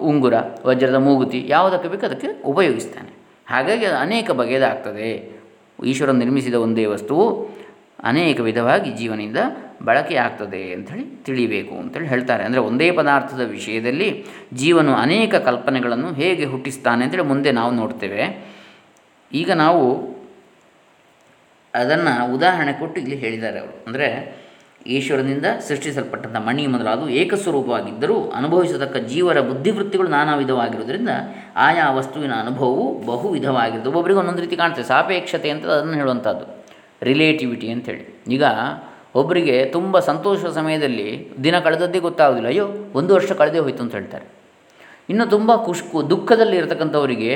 ಉಂಗುರ, 0.00 0.34
ವಜ್ರದ 0.66 0.94
ಮೂಗುತಿ 0.94 1.44
ಯಾವುದಕ್ಕೆ 1.48 1.88
ಬೇಕು 1.88 2.06
ಅದಕ್ಕೆ 2.06 2.42
ಉಪಯೋಗಿಸ್ತಾನೆ. 2.44 3.10
ಹಾಗಾಗಿ 3.50 3.84
ಅದು 3.84 3.96
ಅನೇಕ 3.96 4.30
ಬಗೆಯದಾಗ್ತದೆ. 4.30 5.40
ಈಶ್ವರ 5.84 6.10
ನಿರ್ಮಿಸಿದ 6.10 6.54
ಒಂದೇ 6.54 6.84
ವಸ್ತುವು 6.86 7.48
ಅನೇಕ 8.04 8.40
ವಿಧವಾಗಿ 8.40 8.90
ಜೀವನಿಂದ 8.90 9.36
ಬಳಕೆ 9.82 10.16
ಆಗ್ತದೆ 10.16 10.72
ಅಂಥೇಳಿ 10.72 11.04
ತಿಳಿಬೇಕು 11.24 11.74
ಅಂತೇಳಿ 11.74 12.06
ಹೇಳ್ತಾರೆ. 12.06 12.44
ಅಂದರೆ 12.44 12.60
ಒಂದೇ 12.60 12.90
ಪದಾರ್ಥದ 12.90 13.40
ವಿಷಯದಲ್ಲಿ 13.40 14.24
ಜೀವನು 14.52 14.94
ಅನೇಕ 14.94 15.34
ಕಲ್ಪನೆಗಳನ್ನು 15.34 16.12
ಹೇಗೆ 16.12 16.44
ಹುಟ್ಟಿಸ್ತಾನೆ 16.44 17.04
ಅಂತೇಳಿ 17.04 17.22
ಮುಂದೆ 17.22 17.52
ನಾವು 17.52 17.70
ನೋಡ್ತೇವೆ. 17.70 18.54
ಈಗ 19.32 19.50
ನಾವು 19.50 19.84
ಅದನ್ನು 21.74 22.34
ಉದಾಹರಣೆ 22.34 22.72
ಕೊಟ್ಟು 22.72 23.00
ಇಲ್ಲಿ 23.00 23.16
ಹೇಳಿದ್ದಾರೆ 23.16 23.58
ಅವರು. 23.58 23.84
ಅಂದರೆ 23.86 24.08
ಈಶ್ವರನಿಂದ 24.86 25.44
ಸೃಷ್ಟಿಸಲ್ಪಟ್ಟಂಥ 25.68 26.36
ಮಣಿ 26.36 26.66
ಮೊದಲಾದವು 26.66 27.08
ಏಕಸ್ವರೂಪವಾಗಿದ್ದರೂ 27.08 28.30
ಅನುಭವಿಸತಕ್ಕ 28.30 28.96
ಜೀವರ 28.96 29.40
ಬುದ್ಧಿವೃತ್ತಿಗಳು 29.40 30.08
ನಾನಾ 30.08 30.36
ವಿಧವಾಗಿರುವುದರಿಂದ 30.36 31.08
ಆಯಾ 31.56 31.90
ವಸ್ತುವಿನ 31.90 32.32
ಅನುಭವವು 32.32 33.06
ಬಹು 33.06 33.28
ವಿಧವಾಗಿರುತ್ತೆ 33.28 33.88
ಒಬ್ಬೊಬ್ಬರಿಗೆ 33.88 34.20
ಒಂದೊಂದು 34.20 34.40
ರೀತಿ 34.40 34.56
ಕಾಣ್ತದೆ. 34.56 34.84
ಸಾಪೇಕ್ಷತೆ 34.84 35.50
ಅಂತ 35.50 35.66
ಅದನ್ನು 35.66 35.92
ಹೇಳುವಂಥದ್ದು. 35.92 36.64
ರಿಲೇಟಿವಿಟಿ 37.02 37.68
ಅಂಥೇಳಿ. 37.68 38.24
ಈಗ 38.28 38.44
ಒಬ್ಬರಿಗೆ 39.14 39.56
ತುಂಬ 39.64 39.98
ಸಂತೋಷದ 39.98 40.50
ಸಮಯದಲ್ಲಿ 40.50 41.08
ದಿನ 41.44 41.58
ಕಳೆದದ್ದೇ 41.58 41.98
ಗೊತ್ತಾಗೋದಿಲ್ಲ, 41.98 42.48
ಅಯ್ಯೋ, 42.48 42.66
ಒಂದು 42.94 43.14
ವರ್ಷ 43.14 43.32
ಕಳೆದೇ 43.32 43.58
ಹೋಯಿತು 43.58 43.82
ಅಂತ 43.82 43.94
ಹೇಳ್ತಾರೆ. 43.94 44.26
ಇನ್ನು 45.12 45.26
ತುಂಬ 45.30 45.50
ಖುಷ್ 45.66 45.84
ದುಃಖದಲ್ಲಿ 46.10 46.56
ಇರತಕ್ಕಂಥವರಿಗೆ 46.56 47.34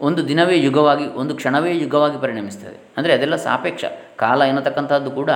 ಒಂದು 0.00 0.28
ದಿನವೇ 0.28 0.56
ಯುಗವಾಗಿ, 0.58 1.04
ಒಂದು 1.20 1.32
ಕ್ಷಣವೇ 1.34 1.72
ಯುಗವಾಗಿ 1.72 2.16
ಪರಿಣಮಿಸ್ತದೆ. 2.22 2.76
ಅಂದರೆ 2.96 3.12
ಅದೆಲ್ಲ 3.12 3.36
ಸಾಪೇಕ್ಷ. 3.36 3.84
ಕಾಲ 4.22 4.42
ಎನ್ನತಕ್ಕಂಥದ್ದು 4.42 5.10
ಕೂಡ 5.10 5.30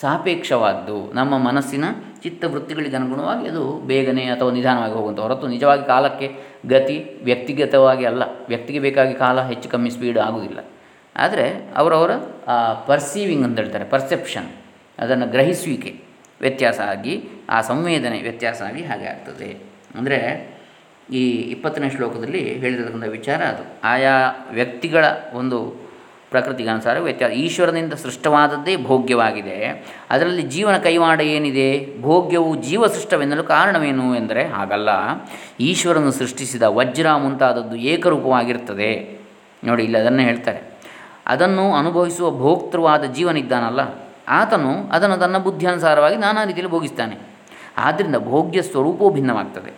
ಸಾಪೇಕ್ಷವಾದ್ದು. 0.00 0.96
ನಮ್ಮ 1.18 1.32
ಮನಸ್ಸಿನ 1.48 1.84
ಚಿತ್ತವೃತ್ತಿಗಳಿಗೆ 2.24 2.96
ಅನುಗುಣವಾಗಿ 2.96 3.44
ಅದು 3.48 3.62
ಬೇಗನೆ 3.90 4.24
ಅಥವಾ 4.34 4.50
ನಿಧಾನವಾಗಿ 4.50 4.94
ಹೋಗುವಂಥ 4.98 5.20
ಹೊರತು 5.20 5.46
ನಿಜವಾಗಿ 5.46 5.84
ಕಾಲಕ್ಕೆ 5.86 6.28
ಗತಿ 6.74 6.96
ವ್ಯಕ್ತಿಗತವಾಗಿ 7.28 8.04
ಅಲ್ಲ. 8.04 8.22
ವ್ಯಕ್ತಿಗೆ 8.48 8.80
ಬೇಕಾಗಿ 8.86 9.14
ಕಾಲ 9.14 9.40
ಹೆಚ್ಚು 9.50 9.68
ಕಮ್ಮಿ 9.68 9.90
ಸ್ಪೀಡ್ 9.90 10.18
ಆಗುವುದಿಲ್ಲ 10.18 10.60
ಆದರೆ 11.16 11.46
ಅವರವರ 11.76 12.12
ಪರ್ಸೀವಿಂಗ್ 12.88 13.44
ಅಂತ 13.44 13.58
ಹೇಳ್ತಾರೆ 13.58 13.84
ಪರ್ಸೆಪ್ಷನ್ 13.84 14.48
ಅದನ್ನು 15.00 15.26
ಗ್ರಹಿಸುವಿಕೆ 15.26 15.94
ವ್ಯತ್ಯಾಸ 16.40 16.80
ಆಗಿ, 16.80 17.22
ಆ 17.50 17.60
ಸಂವೇದನೆ 17.60 18.22
ವ್ಯತ್ಯಾಸ 18.22 18.62
ಆಗಿ 18.62 18.84
ಹಾಗೆ 18.84 19.06
ಆಗ್ತದೆ. 19.06 19.56
ಅಂದರೆ 19.98 20.50
ಈ 21.12 21.30
ಇಪ್ಪತ್ತನೇ 21.30 21.90
ಶ್ಲೋಕದಲ್ಲಿ 21.90 22.58
ಹೇಳಿರತಕ್ಕಂಥ 22.58 23.04
ವಿಚಾರ 23.04 23.42
ಅದು. 23.42 23.62
ಆಯಾ 23.84 24.46
ವ್ಯಕ್ತಿಗಳ 24.52 25.04
ಒಂದು 25.34 25.90
ಪ್ರಕೃತಿಗೆ 26.30 26.68
ಅನುಸಾರ 26.68 26.98
ವ್ಯತ್ಯಾಸ 26.98 27.32
ಈಶ್ವರನಿಂದ 27.32 27.92
ಸೃಷ್ಟವಾದದ್ದೇ 27.92 28.76
ಭೋಗ್ಯವಾಗಿದೆ. 28.76 29.86
ಅದರಲ್ಲಿ 30.10 30.42
ಜೀವನ 30.42 30.78
ಕೈವಾಡ 30.78 31.20
ಏನಿದೆ? 31.20 32.00
ಭೋಗ್ಯವು 32.00 32.56
ಜೀವ 32.56 32.86
ಸೃಷ್ಟವೆನ್ನಲು 32.86 33.44
ಕಾರಣವೇನು 33.44 34.16
ಎಂದರೆ 34.16 34.44
ಹಾಗಲ್ಲ. 34.44 34.88
ಈಶ್ವರನು 35.60 36.10
ಸೃಷ್ಟಿಸಿದ 36.10 36.62
ವಜ್ರ 36.62 37.12
ಮುಂತಾದದ್ದು 37.14 37.76
ಏಕರೂಪವಾಗಿರ್ತದೆ. 37.76 39.20
ನೋಡಿ, 39.64 39.84
ಇಲ್ಲಿ 39.84 39.98
ಅದನ್ನೇ 39.98 40.24
ಹೇಳ್ತಾರೆ. 40.24 40.70
ಅದನ್ನು 41.26 41.74
ಅನುಭವಿಸುವ 41.74 42.30
ಭೋಕ್ತೃವಾದ 42.30 43.04
ಜೀವನಿದ್ದಾನಲ್ಲ. 43.04 44.09
ಆತನು 44.30 44.88
ಅದನ್ನು 44.88 45.16
ತನ್ನ 45.16 45.38
ಬುದ್ಧಿಯನುಸಾರವಾಗಿ 45.38 46.16
ನಾನಾ 46.16 46.44
ರೀತಿಯಲ್ಲಿ 46.44 46.72
ಭೋಗಿಸ್ತಾನೆ. 46.72 47.16
ಆದ್ದರಿಂದ 47.76 48.16
ಭೋಗ್ಯ 48.16 48.62
ಸ್ವರೂಪವೂ 48.62 49.10
ಭಿನ್ನವಾಗ್ತದೆ. 49.10 49.72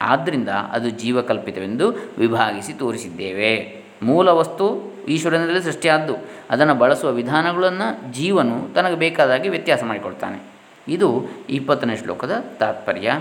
ಆದ್ದರಿಂದ 0.00 0.48
ಅದು 0.48 0.90
ಜೀವಕಲ್ಪಿತವೆಂದು 0.90 1.90
ವಿಭಾಗಿಸಿ 2.18 2.72
ತೋರಿಸಿದ್ದೇವೆ. 2.72 3.82
ಮೂಲ 4.02 4.28
ವಸ್ತು 4.28 4.94
ಈಶ್ವರನಲ್ಲಿ 5.08 5.62
ಸೃಷ್ಟಿಯಾದ್ದು. 5.62 6.16
ಅದನ್ನು 6.50 6.74
ಬಳಸುವ 6.74 7.12
ವಿಧಾನಗಳನ್ನು 7.12 8.12
ಜೀವನು 8.12 8.74
ತನಗೆ 8.74 8.94
ಬೇಕಾದಾಗಿ 8.94 9.48
ವ್ಯತ್ಯಾಸ 9.48 9.82
ಮಾಡಿಕೊಡ್ತಾನೆ 9.84 10.42
ಇದು 10.88 11.24
ಇಪ್ಪತ್ತನೇ 11.48 11.96
ಶ್ಲೋಕದ 11.96 12.44
ತಾತ್ಪರ್ಯ. 12.58 13.20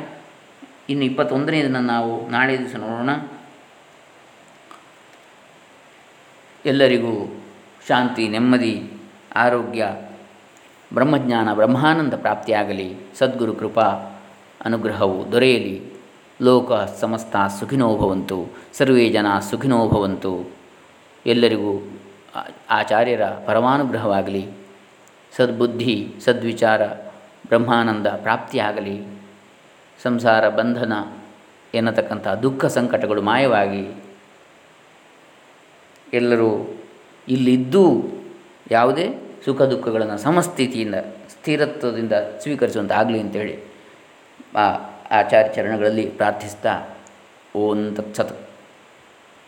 ಇನ್ನು 0.90 1.06
ಇಪ್ಪತ್ತೊಂದನೇದನ್ನು 1.06 1.80
ನಾವು 1.80 2.30
ನಾಳೆ 2.30 2.60
ದಿವಸ 2.60 2.76
ನೋಡೋಣ. 2.76 3.10
ಎಲ್ಲರಿಗೂ 6.66 7.44
ಶಾಂತಿ, 7.88 8.28
ನೆಮ್ಮದಿ, 8.28 8.94
ಆರೋಗ್ಯ 9.36 9.88
ಬ್ರಹ್ಮಜ್ಞಾನ 10.94 11.54
ಬ್ರಹ್ಮಾನಂದ 11.54 12.14
ಪ್ರಾಪ್ತಿಯಾಗಲಿ, 12.14 12.96
ಸದ್ಗುರು 13.18 13.56
ಕೃಪಾ 13.56 13.84
ಅನುಗ್ರಹವು 14.66 15.32
ದೊರೆಯಲಿ. 15.32 15.82
ಲೋಕ 16.42 16.72
ಸಮಸ್ತ 16.74 17.36
ಸುಖಿನೋ 17.60 17.98
ಭವಂತು, 17.98 18.46
ಸರ್ವೇ 18.74 19.10
ಜನ 19.10 19.40
ಸುಖಿನೋ 19.40 19.90
ಭವಂತು. 19.90 20.52
ಎಲ್ಲರಿಗೂ 21.26 22.00
ಆಚಾರ್ಯರ 22.70 23.26
ಪರಮಾನುಗ್ರಹವಾಗಲಿ. 23.26 24.48
ಸದ್ಬುದ್ಧಿ, 25.36 26.14
ಸದ್ವಿಚಾರ, 26.20 26.86
ಬ್ರಹ್ಮಾನಂದ 27.48 28.08
ಪ್ರಾಪ್ತಿಯಾಗಲಿ. 28.08 29.22
ಸಂಸಾರ 30.04 30.50
ಬಂಧನ 30.50 30.94
ಎನ್ನತಕ್ಕಂಥ 31.74 32.28
ದುಃಖ 32.28 32.66
ಸಂಕಟಗಳು 32.66 33.22
ಮಾಯವಾಗಿ. 33.22 34.04
ಎಲ್ಲರೂ 36.14 36.80
ಇಲ್ಲಿದ್ದೂ 37.28 38.02
ಯಾವುದೇ 38.72 39.25
ಸುಖ 39.46 39.62
ದುಃಖಗಳನ್ನು 39.62 40.18
ಸಮಸ್ಥಿತಿಯಿಂದ 40.18 40.96
ಸ್ಥಿರತ್ವದಿಂದ 41.30 42.12
ಸ್ವೀಕರಿಸುವಂತಾಗಲಿ 42.42 43.20
ಅಂತೇಳಿ 43.20 43.56
ಆ 44.56 44.66
ಆಚಾರ್ಯ 45.12 45.54
ಚರಣಗಳಲ್ಲಿ 45.54 46.06
ಪ್ರಾರ್ಥಿಸ್ತಾ 46.06 46.74
ಓಂ 47.56 47.96
ತತ್ಸತ್. 47.96 48.34